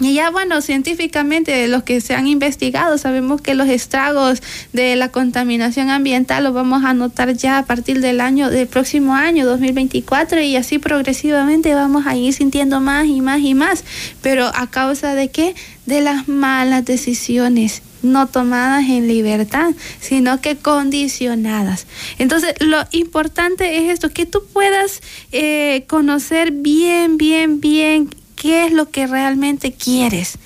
Y 0.00 0.14
ya 0.14 0.30
bueno, 0.30 0.62
científicamente 0.62 1.66
los 1.66 1.82
que 1.82 2.00
se 2.00 2.14
han 2.14 2.28
investigado 2.28 2.98
sabemos 2.98 3.40
que 3.40 3.54
los 3.54 3.68
estragos 3.68 4.42
de 4.72 4.94
la 4.94 5.10
contaminación 5.10 5.90
ambiental 5.90 6.44
los 6.44 6.54
vamos 6.54 6.84
a 6.84 6.94
notar 6.94 7.34
ya 7.34 7.58
a 7.58 7.66
partir 7.66 8.00
del 8.00 8.20
año 8.20 8.48
del 8.48 8.68
próximo 8.68 9.16
año 9.16 9.44
2024 9.44 10.40
y 10.40 10.54
así 10.54 10.78
progresivamente 10.78 11.74
vamos 11.74 12.06
a 12.06 12.14
ir 12.14 12.32
sintiendo 12.32 12.80
más 12.80 13.06
y 13.06 13.20
más 13.20 13.40
y 13.40 13.54
más, 13.54 13.82
pero 14.22 14.46
a 14.54 14.68
causa 14.70 15.14
de 15.14 15.30
qué? 15.30 15.56
De 15.86 16.00
las 16.00 16.28
malas 16.28 16.84
decisiones 16.84 17.82
no 18.02 18.28
tomadas 18.28 18.84
en 18.88 19.08
libertad, 19.08 19.72
sino 20.00 20.40
que 20.40 20.56
condicionadas. 20.56 21.88
Entonces, 22.18 22.54
lo 22.60 22.78
importante 22.92 23.78
es 23.78 23.90
esto, 23.90 24.10
que 24.10 24.24
tú 24.24 24.44
puedas 24.52 25.02
eh, 25.32 25.84
conocer 25.88 26.52
bien, 26.52 27.18
bien, 27.18 27.60
bien 27.60 28.08
qué 28.38 28.66
es 28.66 28.72
lo 28.72 28.90
que 28.90 29.06
realmente 29.06 29.72
quieres. 29.72 30.38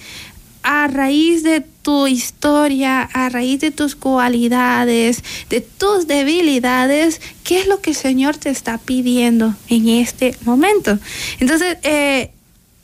A 0.64 0.86
raíz 0.86 1.42
de 1.42 1.60
tu 1.60 2.06
historia, 2.06 3.02
a 3.02 3.28
raíz 3.28 3.60
de 3.60 3.70
tus 3.70 3.96
cualidades, 3.96 5.22
de 5.50 5.60
tus 5.60 6.06
debilidades, 6.06 7.20
qué 7.44 7.60
es 7.60 7.66
lo 7.66 7.80
que 7.80 7.90
el 7.90 7.96
Señor 7.96 8.36
te 8.36 8.50
está 8.50 8.78
pidiendo 8.78 9.54
en 9.68 9.88
este 9.88 10.36
momento. 10.44 10.98
Entonces, 11.40 11.78
eh, 11.82 12.30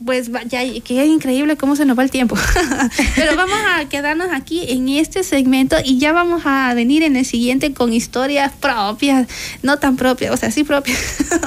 pues 0.05 0.31
ya 0.47 0.61
que 0.83 1.03
es 1.03 1.09
increíble 1.09 1.57
cómo 1.57 1.75
se 1.75 1.85
nos 1.85 1.99
va 1.99 2.03
el 2.03 2.11
tiempo. 2.11 2.37
Pero 3.17 3.37
vamos 3.37 3.59
a 3.75 3.89
quedarnos 3.89 4.29
aquí 4.33 4.65
en 4.69 4.89
este 4.89 5.25
segmento 5.25 5.77
y 5.85 5.99
ya 5.99 6.13
vamos 6.13 6.43
a 6.45 6.73
venir 6.75 7.03
en 7.03 7.17
el 7.17 7.25
siguiente 7.25 7.73
con 7.73 7.93
historias 7.93 8.53
propias, 8.53 9.27
no 9.63 9.79
tan 9.79 9.97
propias, 9.97 10.33
o 10.33 10.37
sea, 10.37 10.51
sí 10.51 10.65
propias. 10.65 10.99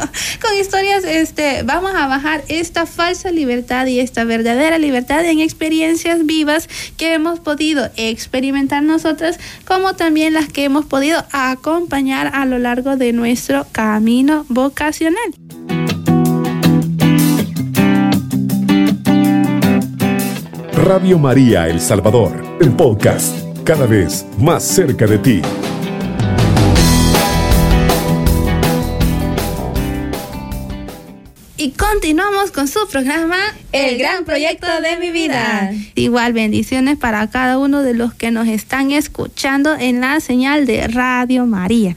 con 0.41 0.57
historias, 0.59 1.03
este, 1.05 1.63
vamos 1.63 1.93
a 1.95 2.07
bajar 2.07 2.43
esta 2.49 2.85
falsa 2.85 3.31
libertad 3.31 3.85
y 3.87 3.99
esta 3.99 4.25
verdadera 4.25 4.77
libertad 4.77 5.23
en 5.25 5.39
experiencias 5.39 6.25
vivas 6.25 6.67
que 6.97 7.13
hemos 7.13 7.39
podido 7.39 7.89
experimentar 7.95 8.83
nosotras, 8.83 9.39
como 9.65 9.95
también 9.95 10.33
las 10.33 10.49
que 10.49 10.65
hemos 10.65 10.85
podido 10.85 11.23
acompañar 11.31 12.31
a 12.33 12.45
lo 12.45 12.59
largo 12.59 12.97
de 12.97 13.13
nuestro 13.13 13.65
camino 13.71 14.45
vocacional. 14.49 15.80
Radio 20.93 21.17
María 21.17 21.69
El 21.69 21.79
Salvador, 21.79 22.57
el 22.59 22.73
podcast, 22.73 23.33
cada 23.63 23.87
vez 23.87 24.25
más 24.37 24.61
cerca 24.61 25.07
de 25.07 25.17
ti. 25.19 25.41
continuamos 31.77 32.51
con 32.51 32.67
su 32.67 32.87
programa 32.89 33.37
El 33.71 33.97
gran 33.99 34.25
proyecto 34.25 34.67
de 34.81 34.97
mi 34.97 35.11
vida. 35.11 35.71
Igual 35.95 36.33
bendiciones 36.33 36.97
para 36.97 37.29
cada 37.29 37.57
uno 37.57 37.83
de 37.83 37.93
los 37.93 38.13
que 38.13 38.31
nos 38.31 38.47
están 38.47 38.91
escuchando 38.91 39.75
en 39.75 40.01
la 40.01 40.19
señal 40.19 40.65
de 40.65 40.87
Radio 40.87 41.45
María. 41.45 41.95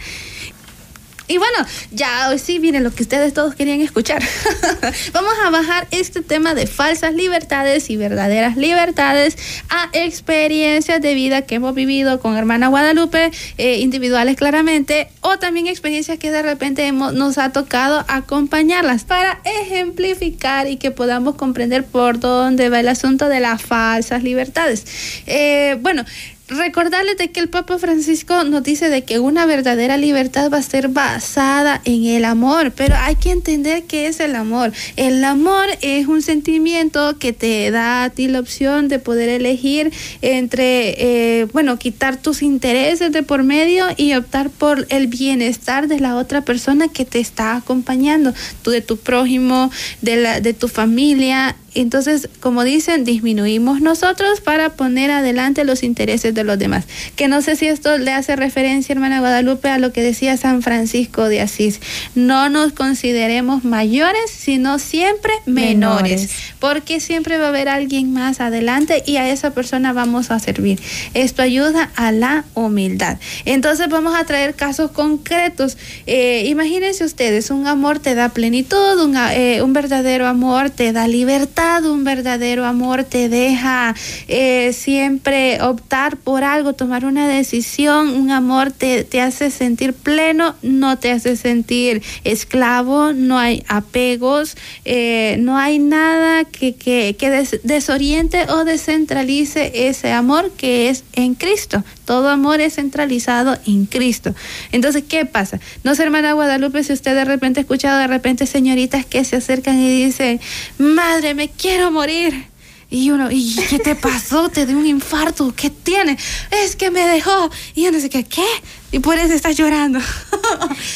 Y 1.27 1.39
bueno, 1.39 1.59
ya 1.91 2.29
hoy 2.29 2.39
sí 2.39 2.59
viene 2.59 2.81
lo 2.81 2.93
que 2.93 3.03
ustedes 3.03 3.33
todos 3.33 3.55
querían 3.55 3.81
escuchar. 3.81 4.23
Vamos 5.13 5.33
a 5.45 5.51
bajar 5.51 5.87
este 5.91 6.21
tema 6.21 6.55
de 6.55 6.67
falsas 6.67 7.15
libertades 7.15 7.89
y 7.89 7.97
verdaderas 7.97 8.57
libertades 8.57 9.37
a 9.71 9.89
experiencias 9.93 11.01
de 11.01 11.15
vida 11.15 11.43
que 11.43 11.55
hemos 11.55 11.75
vivido 11.75 12.21
con 12.21 12.37
hermana 12.37 12.69
Guadalupe, 12.69 13.31
eh, 13.57 13.79
individuales 13.79 14.37
claramente, 14.37 15.09
o 15.21 15.39
también 15.39 15.67
experiencias 15.67 16.19
que 16.19 16.31
de 16.31 16.43
repente 16.43 16.93
nos 16.93 17.39
ha 17.39 17.53
tocado 17.53 18.05
acompañarlas 18.09 19.05
para 19.05 19.41
ejemplificar 19.45 20.69
y 20.69 20.77
que 20.77 20.91
podamos 20.91 21.37
comprender 21.37 21.85
por 21.85 22.21
dónde 22.21 22.69
va 22.69 22.81
el 22.81 22.89
asunto 22.89 23.29
de 23.29 23.41
las 23.41 23.63
falsas 23.63 24.23
libertades. 24.23 24.85
Eh, 25.27 25.79
bueno, 25.81 26.05
recordarles 26.49 27.17
de 27.17 27.31
que 27.31 27.41
el 27.41 27.49
Papa 27.49 27.79
Francisco 27.79 28.45
nos 28.45 28.63
dice 28.63 28.91
de 28.91 29.03
que 29.03 29.19
una 29.19 29.47
verdadera 29.47 29.97
libertad 29.97 30.51
va 30.53 30.59
a 30.59 30.63
ser 30.63 30.89
basada 30.89 31.81
en 31.85 32.05
el 32.05 32.25
amor, 32.25 32.73
pero 32.73 32.97
hay 32.97 33.17
que 33.17 33.31
entender 33.31 33.85
qué 33.85 34.09
es 34.09 34.21
el 34.21 34.35
amor. 34.35 34.73
El 34.97 35.25
amor 35.25 35.67
es 35.81 36.07
un 36.07 36.21
sentimiento 36.21 37.19
que 37.19 37.33
te 37.33 37.71
da 37.71 38.05
a 38.05 38.11
ti 38.11 38.29
la 38.29 38.41
opción 38.41 38.89
de 38.89 38.99
poder 38.99 39.29
elegir 39.31 39.93
entre, 40.21 41.41
eh, 41.41 41.45
bueno, 41.53 41.79
quitar 41.79 42.21
tus 42.21 42.43
intereses 42.43 43.11
de 43.13 43.23
por 43.23 43.43
medio 43.43 43.87
y 43.97 44.15
optar 44.15 44.51
por 44.51 44.87
el 44.91 45.07
bienestar 45.07 45.89
de 45.89 46.01
la 46.01 46.17
otra 46.17 46.43
persona 46.43 46.89
que 46.89 47.05
te 47.05 47.21
está 47.21 47.57
acompañando, 47.57 48.35
de 48.65 48.81
tu 48.81 48.97
prójimo, 48.97 49.71
de, 50.03 50.17
la, 50.17 50.41
de 50.41 50.53
tu 50.53 50.69
familia, 50.69 51.57
entonces, 51.75 52.29
como 52.41 52.63
dicen, 52.63 53.05
disminuimos 53.05 53.81
nosotros 53.81 54.41
para 54.41 54.71
poner 54.71 55.11
adelante 55.11 55.65
los 55.65 55.83
intereses 55.83 56.33
de 56.33 56.45
los 56.45 56.59
demás. 56.59 56.85
Que 57.17 57.27
no 57.27 57.43
sé 57.43 57.57
si 57.57 57.67
esto 57.67 57.99
le 57.99 58.13
hace 58.13 58.37
referencia, 58.37 58.93
hermana 58.93 59.19
Guadalupe, 59.19 59.69
a 59.69 59.79
lo 59.79 59.93
que 59.93 60.03
decía 60.03 60.37
San 60.37 60.63
Francisco 60.63 61.29
de 61.29 61.41
Asís. 61.41 61.81
No 62.15 62.49
nos 62.49 62.73
consideremos 62.73 63.65
mayores, 63.65 64.31
sino 64.31 64.79
siempre 64.79 65.33
menores, 65.47 66.31
porque 66.61 67.01
siempre 67.01 67.39
va 67.39 67.47
a 67.47 67.49
haber 67.49 67.69
alguien 67.69 68.13
más 68.13 68.41
adelante 68.41 69.03
y 69.05 69.17
a 69.17 69.29
esa 69.29 69.51
persona 69.53 69.93
vamos 69.93 70.31
a 70.31 70.39
servir. 70.39 70.81
Esto 71.13 71.43
ayuda 71.43 71.91
a 71.97 72.13
la 72.13 72.45
humildad. 72.55 73.19
Entonces 73.45 73.89
vamos 73.89 74.15
a 74.15 74.25
traer 74.25 74.55
casos 74.55 74.93
concretos. 74.93 75.77
Eh, 76.07 76.45
imagínense 76.47 77.05
ustedes, 77.05 77.51
un 77.51 77.67
amor 77.67 77.99
te 77.99 78.15
da 78.15 78.29
plenitud, 78.29 79.01
un, 79.01 79.17
eh, 79.17 79.61
un 79.63 79.73
verdadero 79.73 80.29
amor 80.29 80.71
te 80.71 80.93
da 80.93 81.09
libertad 81.09 81.64
un 81.65 82.05
verdadero 82.05 82.67
amor 82.67 83.05
te 83.05 83.31
deja 83.31 83.95
eh, 84.29 84.73
siempre 84.75 85.63
optar 85.63 86.19
por 86.19 86.45
algo, 86.45 86.75
tomar 86.75 87.07
una 87.07 87.27
decisión. 87.27 88.09
Un 88.11 88.31
amor 88.31 88.71
te, 88.71 89.03
te, 89.03 89.21
hace 89.23 89.51
sentir 89.51 89.95
pleno, 89.95 90.55
no 90.63 90.99
te 90.99 91.11
hace 91.11 91.37
sentir 91.37 92.03
esclavo, 92.23 93.15
no 93.15 93.39
hay 93.39 93.65
apegos, 93.67 94.57
eh, 94.85 95.37
no 95.41 95.57
hay 95.57 95.79
nada 95.79 96.45
que, 96.45 96.75
que, 96.75 97.17
que 97.19 97.47
desoriente 97.63 98.45
o 98.51 98.65
descentralice 98.65 99.89
ese 99.89 100.13
amor 100.13 100.51
que 100.53 100.91
es 100.91 101.05
en 101.15 101.35
Cristo. 101.35 101.83
Todo 102.05 102.29
amor 102.29 102.61
es 102.61 102.75
centralizado 102.75 103.57
en 103.67 103.87
Cristo. 103.87 104.35
Entonces, 104.71 105.03
¿qué 105.09 105.25
pasa? 105.25 105.59
No 105.83 105.95
sé, 105.95 106.03
hermana 106.03 106.35
Guadalupe, 106.35 106.85
si 106.85 106.93
usted 106.93 107.15
de 107.15 107.25
repente 107.25 107.61
ha 107.61 107.63
escuchado 107.63 107.99
de 107.99 108.07
repente 108.07 108.45
señoritas 108.47 109.07
que 109.07 109.25
se 109.25 109.37
acercan 109.37 109.81
y 109.81 110.05
dicen, 110.05 110.41
madre, 110.77 111.33
me 111.35 111.54
quiero 111.59 111.91
morir. 111.91 112.47
Y 112.91 113.11
uno, 113.11 113.31
¿y 113.31 113.57
qué 113.69 113.79
te 113.79 113.95
pasó? 113.95 114.49
¿Te 114.49 114.67
dio 114.67 114.79
un 114.79 114.87
infarto? 114.87 115.53
¿Qué 115.57 115.71
tiene? 115.71 116.17
Es 116.51 116.77
que 116.77 116.91
me 116.91 117.07
dejó. 117.07 117.51
Y 117.75 117.89
uno 117.89 117.97
dice, 117.97 118.09
¿qué? 118.09 118.45
Y 118.95 119.01
por 119.01 119.19
eso 119.19 119.35
estás 119.35 119.57
llorando. 119.57 119.99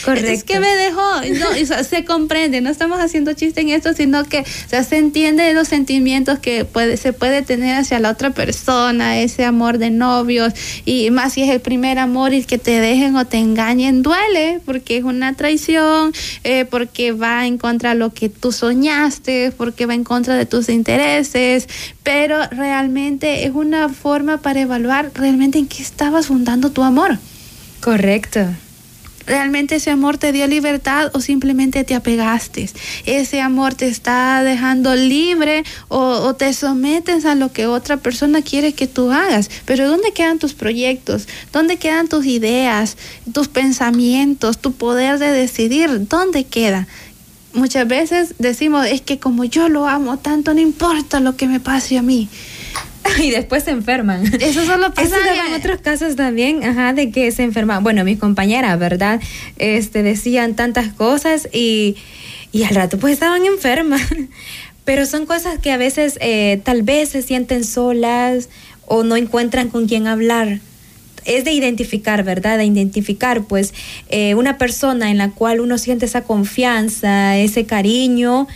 Correcto. 0.04 0.30
Es 0.38 0.44
que 0.44 0.60
me 0.60 0.76
dejó. 0.76 1.02
No, 1.40 1.82
se 1.82 2.04
comprende, 2.04 2.60
no 2.60 2.70
estamos 2.70 3.00
haciendo 3.00 3.32
chiste 3.32 3.62
en 3.62 3.70
esto, 3.70 3.92
sino 3.92 4.22
que 4.22 4.44
se 4.44 4.96
entiende 4.96 5.52
los 5.52 5.66
sentimientos 5.66 6.38
que 6.38 6.64
puede, 6.64 6.96
se 6.96 7.12
puede 7.12 7.42
tener 7.42 7.74
hacia 7.74 7.98
la 7.98 8.10
otra 8.10 8.30
persona, 8.30 9.18
ese 9.18 9.44
amor 9.44 9.78
de 9.78 9.90
novios, 9.90 10.52
y 10.84 11.10
más 11.10 11.32
si 11.32 11.42
es 11.42 11.50
el 11.50 11.60
primer 11.60 11.98
amor 11.98 12.34
y 12.34 12.44
que 12.44 12.56
te 12.56 12.78
dejen 12.78 13.16
o 13.16 13.26
te 13.26 13.38
engañen, 13.38 14.04
duele, 14.04 14.60
porque 14.64 14.98
es 14.98 15.02
una 15.02 15.34
traición, 15.34 16.12
eh, 16.44 16.66
porque 16.66 17.10
va 17.10 17.48
en 17.48 17.58
contra 17.58 17.94
de 17.94 17.96
lo 17.96 18.14
que 18.14 18.28
tú 18.28 18.52
soñaste, 18.52 19.52
porque 19.56 19.86
va 19.86 19.94
en 19.94 20.04
contra 20.04 20.36
de 20.36 20.46
tus 20.46 20.68
intereses, 20.68 21.66
pero 22.04 22.46
realmente 22.52 23.44
es 23.44 23.50
una 23.52 23.88
forma 23.88 24.38
para 24.38 24.60
evaluar 24.60 25.10
realmente 25.14 25.58
en 25.58 25.66
qué 25.66 25.82
estabas 25.82 26.26
fundando 26.26 26.70
tu 26.70 26.84
amor. 26.84 27.18
Correcto. 27.80 28.40
¿Realmente 29.28 29.76
ese 29.76 29.90
amor 29.90 30.16
te 30.16 30.32
dio 30.32 30.46
libertad 30.46 31.10
o 31.12 31.20
simplemente 31.20 31.84
te 31.84 31.94
apegaste? 31.94 32.70
¿Ese 33.04 33.42
amor 33.42 33.74
te 33.74 33.86
está 33.86 34.42
dejando 34.42 34.94
libre 34.94 35.64
o, 35.88 36.34
te 36.34 36.54
sometes 36.54 37.26
a 37.26 37.34
lo 37.34 37.52
que 37.52 37.66
otra 37.66 37.98
persona 37.98 38.40
quiere 38.40 38.72
que 38.72 38.86
tú 38.86 39.12
hagas? 39.12 39.50
Pero 39.66 39.86
¿dónde 39.86 40.12
quedan 40.12 40.38
tus 40.38 40.54
proyectos? 40.54 41.28
¿Dónde 41.52 41.76
quedan 41.76 42.08
tus 42.08 42.24
ideas, 42.24 42.96
tus 43.34 43.48
pensamientos, 43.48 44.56
tu 44.56 44.72
poder 44.72 45.18
de 45.18 45.30
decidir? 45.30 46.08
¿Dónde 46.08 46.44
queda? 46.44 46.88
Muchas 47.52 47.86
veces 47.86 48.34
decimos, 48.38 48.86
es 48.86 49.02
que 49.02 49.18
como 49.18 49.44
yo 49.44 49.68
lo 49.68 49.86
amo 49.88 50.18
tanto, 50.18 50.54
no 50.54 50.60
importa 50.60 51.20
lo 51.20 51.36
que 51.36 51.48
me 51.48 51.60
pase 51.60 51.98
a 51.98 52.02
mí. 52.02 52.30
y 53.22 53.30
después 53.30 53.64
se 53.64 53.70
enferman. 53.70 54.24
Eso 54.40 54.64
solo 54.64 54.92
pasa 54.94 55.16
en 55.46 55.54
otros 55.54 55.80
casos 55.80 56.16
también, 56.16 56.64
ajá, 56.64 56.92
de 56.92 57.10
que 57.10 57.30
se 57.32 57.42
enferman. 57.42 57.82
Bueno, 57.82 58.04
mis 58.04 58.18
compañeras, 58.18 58.78
¿verdad? 58.78 59.20
Este, 59.58 60.02
decían 60.02 60.54
tantas 60.54 60.92
cosas 60.92 61.48
y, 61.52 61.96
y 62.52 62.64
al 62.64 62.74
rato 62.74 62.98
pues 62.98 63.14
estaban 63.14 63.44
enfermas. 63.44 64.02
Pero 64.84 65.04
son 65.04 65.26
cosas 65.26 65.58
que 65.58 65.70
a 65.70 65.76
veces 65.76 66.18
eh, 66.22 66.62
tal 66.64 66.82
vez 66.82 67.10
se 67.10 67.20
sienten 67.20 67.62
solas 67.64 68.48
o 68.86 69.04
no 69.04 69.16
encuentran 69.16 69.68
con 69.68 69.86
quién 69.86 70.06
hablar 70.06 70.60
es 71.28 71.44
de 71.44 71.52
identificar, 71.52 72.24
¿verdad? 72.24 72.56
De 72.56 72.64
identificar, 72.64 73.44
pues, 73.44 73.74
eh, 74.08 74.34
una 74.34 74.56
persona 74.56 75.10
en 75.10 75.18
la 75.18 75.30
cual 75.30 75.60
uno 75.60 75.76
siente 75.76 76.06
esa 76.06 76.22
confianza, 76.22 77.36
ese 77.36 77.66
cariño, 77.66 78.48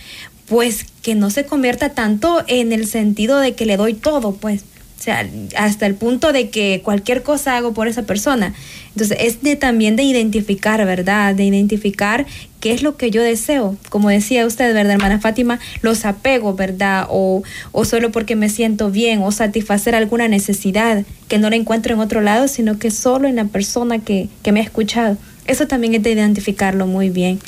pues 0.46 0.84
que 1.02 1.14
no 1.14 1.30
se 1.30 1.44
convierta 1.44 1.90
tanto 1.90 2.44
en 2.46 2.72
el 2.72 2.86
sentido 2.86 3.38
de 3.38 3.54
que 3.54 3.66
le 3.66 3.76
doy 3.76 3.94
todo, 3.94 4.34
pues. 4.34 4.64
O 4.98 5.04
sea, 5.04 5.28
hasta 5.56 5.86
el 5.86 5.96
punto 5.96 6.32
de 6.32 6.48
que 6.48 6.80
cualquier 6.84 7.24
cosa 7.24 7.56
hago 7.56 7.74
por 7.74 7.88
esa 7.88 8.04
persona. 8.04 8.54
Entonces, 8.90 9.18
es 9.20 9.58
también 9.58 9.96
de 9.96 10.04
identificar, 10.04 10.84
¿verdad? 10.86 11.34
De 11.34 11.42
identificar 11.42 12.24
qué 12.60 12.70
es 12.70 12.84
lo 12.84 12.96
que 12.96 13.10
yo 13.10 13.20
deseo. 13.20 13.76
Como 13.88 14.10
decía 14.10 14.46
usted, 14.46 14.72
¿verdad, 14.72 14.92
hermana 14.92 15.18
Fátima? 15.18 15.58
Los 15.80 16.04
apego, 16.04 16.54
¿verdad? 16.54 17.08
O, 17.10 17.42
o 17.72 17.84
solo 17.84 18.12
porque 18.12 18.36
me 18.36 18.48
siento 18.48 18.92
bien, 18.92 19.22
o 19.22 19.32
satisfacer 19.32 19.96
alguna 19.96 20.28
necesidad 20.28 21.04
que 21.26 21.38
no 21.38 21.50
la 21.50 21.56
encuentro 21.56 21.94
en 21.94 22.00
otro 22.00 22.20
lado, 22.20 22.46
sino 22.46 22.78
que 22.78 22.92
solo 22.92 23.26
en 23.26 23.34
la 23.34 23.46
persona 23.46 23.98
que, 23.98 24.28
que 24.44 24.52
me 24.52 24.60
ha 24.60 24.62
escuchado. 24.62 25.16
Eso 25.48 25.66
también 25.66 25.96
es 25.96 26.04
de 26.04 26.12
identificarlo 26.12 26.86
muy 26.86 27.10
bien. 27.10 27.40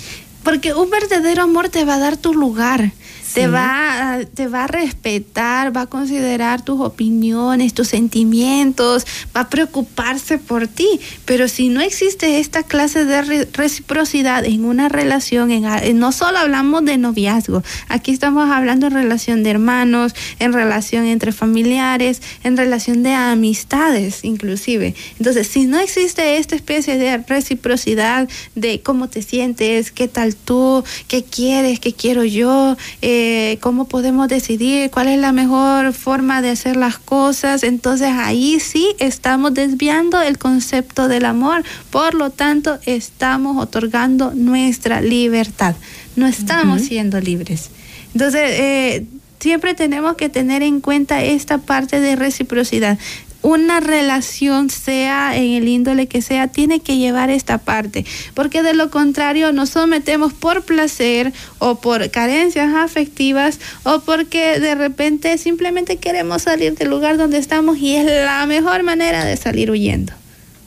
Porque 0.44 0.74
un 0.74 0.90
verdadero 0.90 1.42
amor 1.42 1.70
te 1.70 1.84
va 1.84 1.94
a 1.94 1.98
dar 1.98 2.16
tu 2.16 2.34
lugar. 2.34 2.92
Te, 3.34 3.48
va, 3.48 4.20
te 4.32 4.46
va 4.46 4.64
a 4.64 4.66
respetar, 4.66 5.76
va 5.76 5.82
a 5.82 5.86
considerar 5.86 6.64
tus 6.64 6.80
opiniones, 6.80 7.74
tus 7.74 7.88
sentimientos, 7.88 9.06
va 9.36 9.42
a 9.42 9.48
preocuparse 9.48 10.38
por 10.38 10.68
ti. 10.68 11.00
Pero 11.24 11.48
si 11.48 11.68
no 11.68 11.80
existe 11.80 12.38
esta 12.38 12.62
clase 12.62 13.04
de 13.04 13.46
reciprocidad 13.52 14.44
en 14.44 14.64
una 14.64 14.88
relación, 14.88 15.50
en, 15.50 15.98
no 15.98 16.12
solo 16.12 16.38
hablamos 16.38 16.84
de 16.84 16.96
noviazgo, 16.96 17.62
aquí 17.88 18.12
estamos 18.12 18.50
hablando 18.50 18.86
en 18.86 18.92
relación 18.92 19.42
de 19.42 19.50
hermanos, 19.50 20.14
en 20.38 20.52
relación 20.52 21.04
entre 21.06 21.32
familiares, 21.32 22.22
en 22.44 22.56
relación 22.56 23.02
de 23.02 23.14
amistades 23.14 24.24
inclusive. 24.24 24.94
Entonces, 25.18 25.48
si 25.48 25.66
no 25.66 25.78
existe 25.80 26.36
esta 26.36 26.54
especie 26.54 26.98
de 26.98 27.18
reciprocidad 27.18 28.28
de 28.54 28.80
cómo 28.80 29.08
te 29.08 29.22
sientes, 29.22 29.90
qué 29.90 30.08
tal 30.08 30.36
tú, 30.36 30.84
qué 31.08 31.24
quieres, 31.24 31.80
qué 31.80 31.92
quiero 31.92 32.24
yo, 32.24 32.76
eh, 33.02 33.23
cómo 33.60 33.86
podemos 33.86 34.28
decidir 34.28 34.90
cuál 34.90 35.08
es 35.08 35.18
la 35.18 35.32
mejor 35.32 35.92
forma 35.92 36.42
de 36.42 36.50
hacer 36.50 36.76
las 36.76 36.98
cosas. 36.98 37.62
Entonces 37.62 38.08
ahí 38.12 38.60
sí 38.60 38.94
estamos 38.98 39.54
desviando 39.54 40.20
el 40.20 40.38
concepto 40.38 41.08
del 41.08 41.24
amor. 41.24 41.64
Por 41.90 42.14
lo 42.14 42.30
tanto, 42.30 42.78
estamos 42.86 43.62
otorgando 43.62 44.32
nuestra 44.34 45.00
libertad. 45.00 45.74
No 46.16 46.26
estamos 46.26 46.82
siendo 46.82 47.20
libres. 47.20 47.70
Entonces, 48.12 48.50
eh, 48.52 49.06
siempre 49.40 49.74
tenemos 49.74 50.16
que 50.16 50.28
tener 50.28 50.62
en 50.62 50.80
cuenta 50.80 51.22
esta 51.22 51.58
parte 51.58 52.00
de 52.00 52.16
reciprocidad 52.16 52.98
una 53.44 53.78
relación, 53.78 54.70
sea 54.70 55.36
en 55.36 55.52
el 55.52 55.68
índole 55.68 56.06
que 56.06 56.22
sea, 56.22 56.48
tiene 56.48 56.80
que 56.80 56.96
llevar 56.96 57.28
esta 57.28 57.58
parte, 57.58 58.06
porque 58.32 58.62
de 58.62 58.72
lo 58.72 58.90
contrario 58.90 59.52
nos 59.52 59.70
sometemos 59.70 60.32
por 60.32 60.62
placer 60.64 61.30
o 61.58 61.74
por 61.74 62.10
carencias 62.10 62.74
afectivas 62.74 63.60
o 63.82 64.00
porque 64.00 64.58
de 64.58 64.74
repente 64.74 65.36
simplemente 65.36 65.98
queremos 65.98 66.42
salir 66.42 66.74
del 66.74 66.88
lugar 66.88 67.18
donde 67.18 67.36
estamos 67.36 67.76
y 67.76 67.96
es 67.96 68.06
la 68.06 68.46
mejor 68.46 68.82
manera 68.82 69.26
de 69.26 69.36
salir 69.36 69.70
huyendo. 69.70 70.14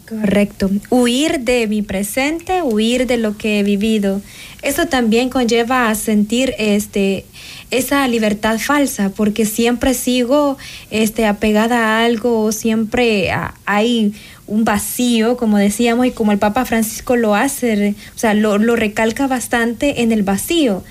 Correcto. 0.08 0.70
Huir 0.90 1.42
de 1.42 1.68
mi 1.68 1.82
presente, 1.82 2.62
huir 2.62 3.08
de 3.08 3.18
lo 3.18 3.36
que 3.38 3.60
he 3.60 3.64
vivido. 3.64 4.22
Eso 4.62 4.86
también 4.86 5.30
conlleva 5.30 5.90
a 5.90 5.96
sentir 5.96 6.54
este 6.60 7.26
esa 7.72 8.08
libertad 8.08 8.60
falsa, 8.60 9.10
porque 9.10 9.46
siempre 9.46 9.94
sigo 9.94 10.58
este, 10.90 11.26
apegada 11.26 11.78
a 11.78 12.06
algo, 12.06 12.52
siempre 12.52 13.32
hay 13.66 14.14
un 14.48 14.64
vacío, 14.64 15.38
como 15.38 15.58
decíamos, 15.58 16.06
y 16.06 16.12
como 16.12 16.32
el 16.32 16.38
Papa 16.38 16.66
Francisco 16.66 17.16
lo 17.16 17.36
hace, 17.36 17.96
o 18.16 18.20
sea, 18.20 18.34
lo, 18.34 18.58
lo 18.58 18.76
recalca 18.76 19.28
bastante 19.28 20.02
en 20.02 20.12
el 20.12 20.24
vacío 20.24 20.84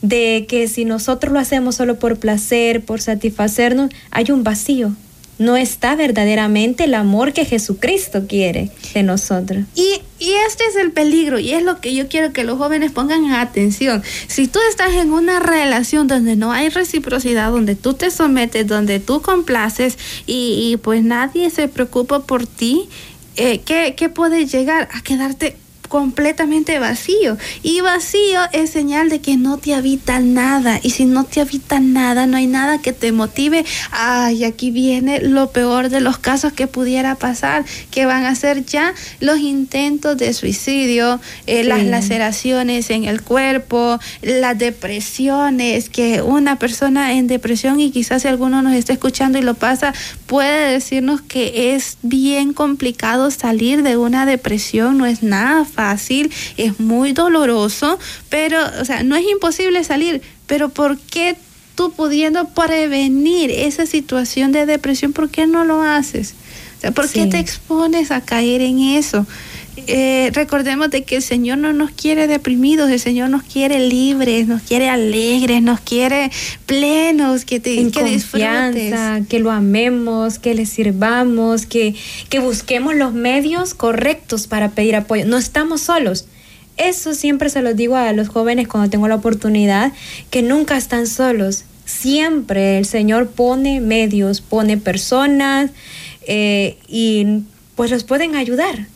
de 0.00 0.46
que 0.48 0.66
si 0.68 0.84
nosotros 0.84 1.32
lo 1.32 1.38
hacemos 1.38 1.76
solo 1.76 1.98
por 1.98 2.18
placer, 2.18 2.84
por 2.84 3.00
satisfacernos, 3.00 3.90
hay 4.10 4.30
un 4.30 4.42
vacío 4.42 4.94
no 5.42 5.56
está 5.56 5.96
verdaderamente 5.96 6.84
el 6.84 6.94
amor 6.94 7.32
que 7.32 7.44
Jesucristo 7.44 8.26
quiere 8.26 8.70
de 8.94 9.02
nosotros. 9.02 9.64
Y, 9.74 10.00
y, 10.18 10.32
este 10.46 10.64
es 10.64 10.76
el 10.76 10.92
peligro 10.92 11.38
y 11.38 11.52
es 11.52 11.62
lo 11.62 11.80
que 11.80 11.94
yo 11.94 12.08
quiero 12.08 12.32
que 12.32 12.44
los 12.44 12.58
jóvenes 12.58 12.92
pongan 12.92 13.30
atención. 13.32 14.02
Si 14.28 14.48
tú 14.48 14.58
estás 14.70 14.92
en 14.94 15.12
una 15.12 15.40
relación 15.40 16.06
donde 16.06 16.36
no 16.36 16.52
hay 16.52 16.68
reciprocidad, 16.68 17.50
donde 17.50 17.74
tú 17.74 17.94
te 17.94 18.10
sometes, 18.10 18.66
donde 18.66 19.00
tú 19.00 19.20
complaces 19.20 19.98
y, 20.26 20.78
pues 20.82 21.02
nadie 21.02 21.50
se 21.50 21.68
preocupa 21.68 22.20
por 22.20 22.46
ti, 22.46 22.88
eh, 23.36 23.60
¿qué, 23.64 23.94
¿qué 23.96 24.08
puede 24.08 24.46
llegar? 24.46 24.88
A 24.92 25.02
quedarte 25.02 25.56
completamente 25.92 26.78
vacío. 26.78 27.36
Y 27.62 27.82
vacío 27.82 28.40
es 28.52 28.70
señal 28.70 29.10
de 29.10 29.20
que 29.20 29.36
no 29.36 29.58
te 29.58 29.74
habita 29.74 30.20
nada. 30.20 30.80
Y 30.82 30.88
si 30.88 31.04
no 31.04 31.24
te 31.24 31.42
habita 31.42 31.80
nada, 31.80 32.26
no 32.26 32.38
hay 32.38 32.46
nada 32.46 32.78
que 32.78 32.94
te 32.94 33.12
motive. 33.12 33.66
Ay, 33.90 34.44
aquí 34.44 34.70
viene 34.70 35.20
lo 35.20 35.50
peor 35.50 35.90
de 35.90 36.00
los 36.00 36.16
casos 36.16 36.54
que 36.54 36.66
pudiera 36.66 37.16
pasar, 37.16 37.66
que 37.90 38.06
van 38.06 38.24
a 38.24 38.34
ser 38.34 38.64
ya 38.64 38.94
los 39.20 39.40
intentos 39.40 40.16
de 40.16 40.32
suicidio, 40.32 41.20
eh, 41.46 41.62
las 41.62 41.84
laceraciones 41.84 42.88
en 42.88 43.04
el 43.04 43.20
cuerpo, 43.20 44.00
las 44.22 44.56
depresiones, 44.56 45.90
que 45.90 46.22
una 46.22 46.58
persona 46.58 47.12
en 47.12 47.26
depresión 47.26 47.80
y 47.80 47.90
quizás 47.90 48.22
si 48.22 48.28
alguno 48.28 48.62
nos 48.62 48.72
está 48.72 48.94
escuchando 48.94 49.36
y 49.36 49.42
lo 49.42 49.52
pasa, 49.52 49.92
puede 50.26 50.72
decirnos 50.72 51.20
que 51.20 51.74
es 51.74 51.98
bien 52.00 52.54
complicado 52.54 53.30
salir 53.30 53.82
de 53.82 53.98
una 53.98 54.24
depresión, 54.24 54.96
no 54.96 55.04
es 55.04 55.22
nada 55.22 55.66
fácil 55.66 55.81
fácil, 55.82 56.30
es 56.56 56.78
muy 56.78 57.12
doloroso, 57.12 57.98
pero, 58.28 58.58
o 58.80 58.84
sea, 58.84 59.02
no 59.02 59.16
es 59.16 59.24
imposible 59.28 59.82
salir, 59.82 60.22
pero 60.46 60.68
¿por 60.68 60.96
qué 60.98 61.36
tú 61.74 61.92
pudiendo 61.92 62.48
prevenir 62.50 63.50
esa 63.50 63.84
situación 63.86 64.52
de 64.52 64.64
depresión, 64.64 65.12
por 65.12 65.28
qué 65.28 65.46
no 65.48 65.64
lo 65.64 65.82
haces? 65.82 66.34
O 66.78 66.80
sea, 66.80 66.92
¿por 66.92 67.08
qué 67.08 67.26
te 67.26 67.38
expones 67.38 68.10
a 68.12 68.20
caer 68.20 68.60
en 68.60 68.78
eso? 68.78 69.26
Eh, 69.74 70.30
recordemos 70.34 70.90
de 70.90 71.02
que 71.04 71.16
el 71.16 71.22
Señor 71.22 71.56
no 71.56 71.72
nos 71.72 71.90
quiere 71.92 72.26
deprimidos, 72.26 72.90
el 72.90 73.00
Señor 73.00 73.30
nos 73.30 73.42
quiere 73.42 73.80
libres, 73.88 74.46
nos 74.46 74.60
quiere 74.60 74.90
alegres, 74.90 75.62
nos 75.62 75.80
quiere 75.80 76.30
plenos, 76.66 77.46
que, 77.46 77.58
te, 77.58 77.90
que 77.90 78.04
disfrutes. 78.04 79.26
que 79.28 79.38
lo 79.38 79.50
amemos, 79.50 80.38
que 80.38 80.54
le 80.54 80.66
sirvamos, 80.66 81.64
que, 81.64 81.94
que 82.28 82.38
busquemos 82.38 82.94
los 82.94 83.14
medios 83.14 83.72
correctos 83.72 84.46
para 84.46 84.72
pedir 84.72 84.94
apoyo. 84.94 85.24
No 85.24 85.38
estamos 85.38 85.80
solos. 85.80 86.26
Eso 86.76 87.14
siempre 87.14 87.48
se 87.48 87.62
lo 87.62 87.72
digo 87.72 87.96
a 87.96 88.12
los 88.12 88.28
jóvenes 88.28 88.68
cuando 88.68 88.90
tengo 88.90 89.08
la 89.08 89.14
oportunidad, 89.14 89.92
que 90.30 90.42
nunca 90.42 90.76
están 90.76 91.06
solos. 91.06 91.64
Siempre 91.86 92.76
el 92.76 92.84
Señor 92.84 93.30
pone 93.30 93.80
medios, 93.80 94.42
pone 94.42 94.76
personas 94.76 95.70
eh, 96.26 96.76
y 96.88 97.42
pues 97.74 97.90
los 97.90 98.04
pueden 98.04 98.36
ayudar 98.36 98.86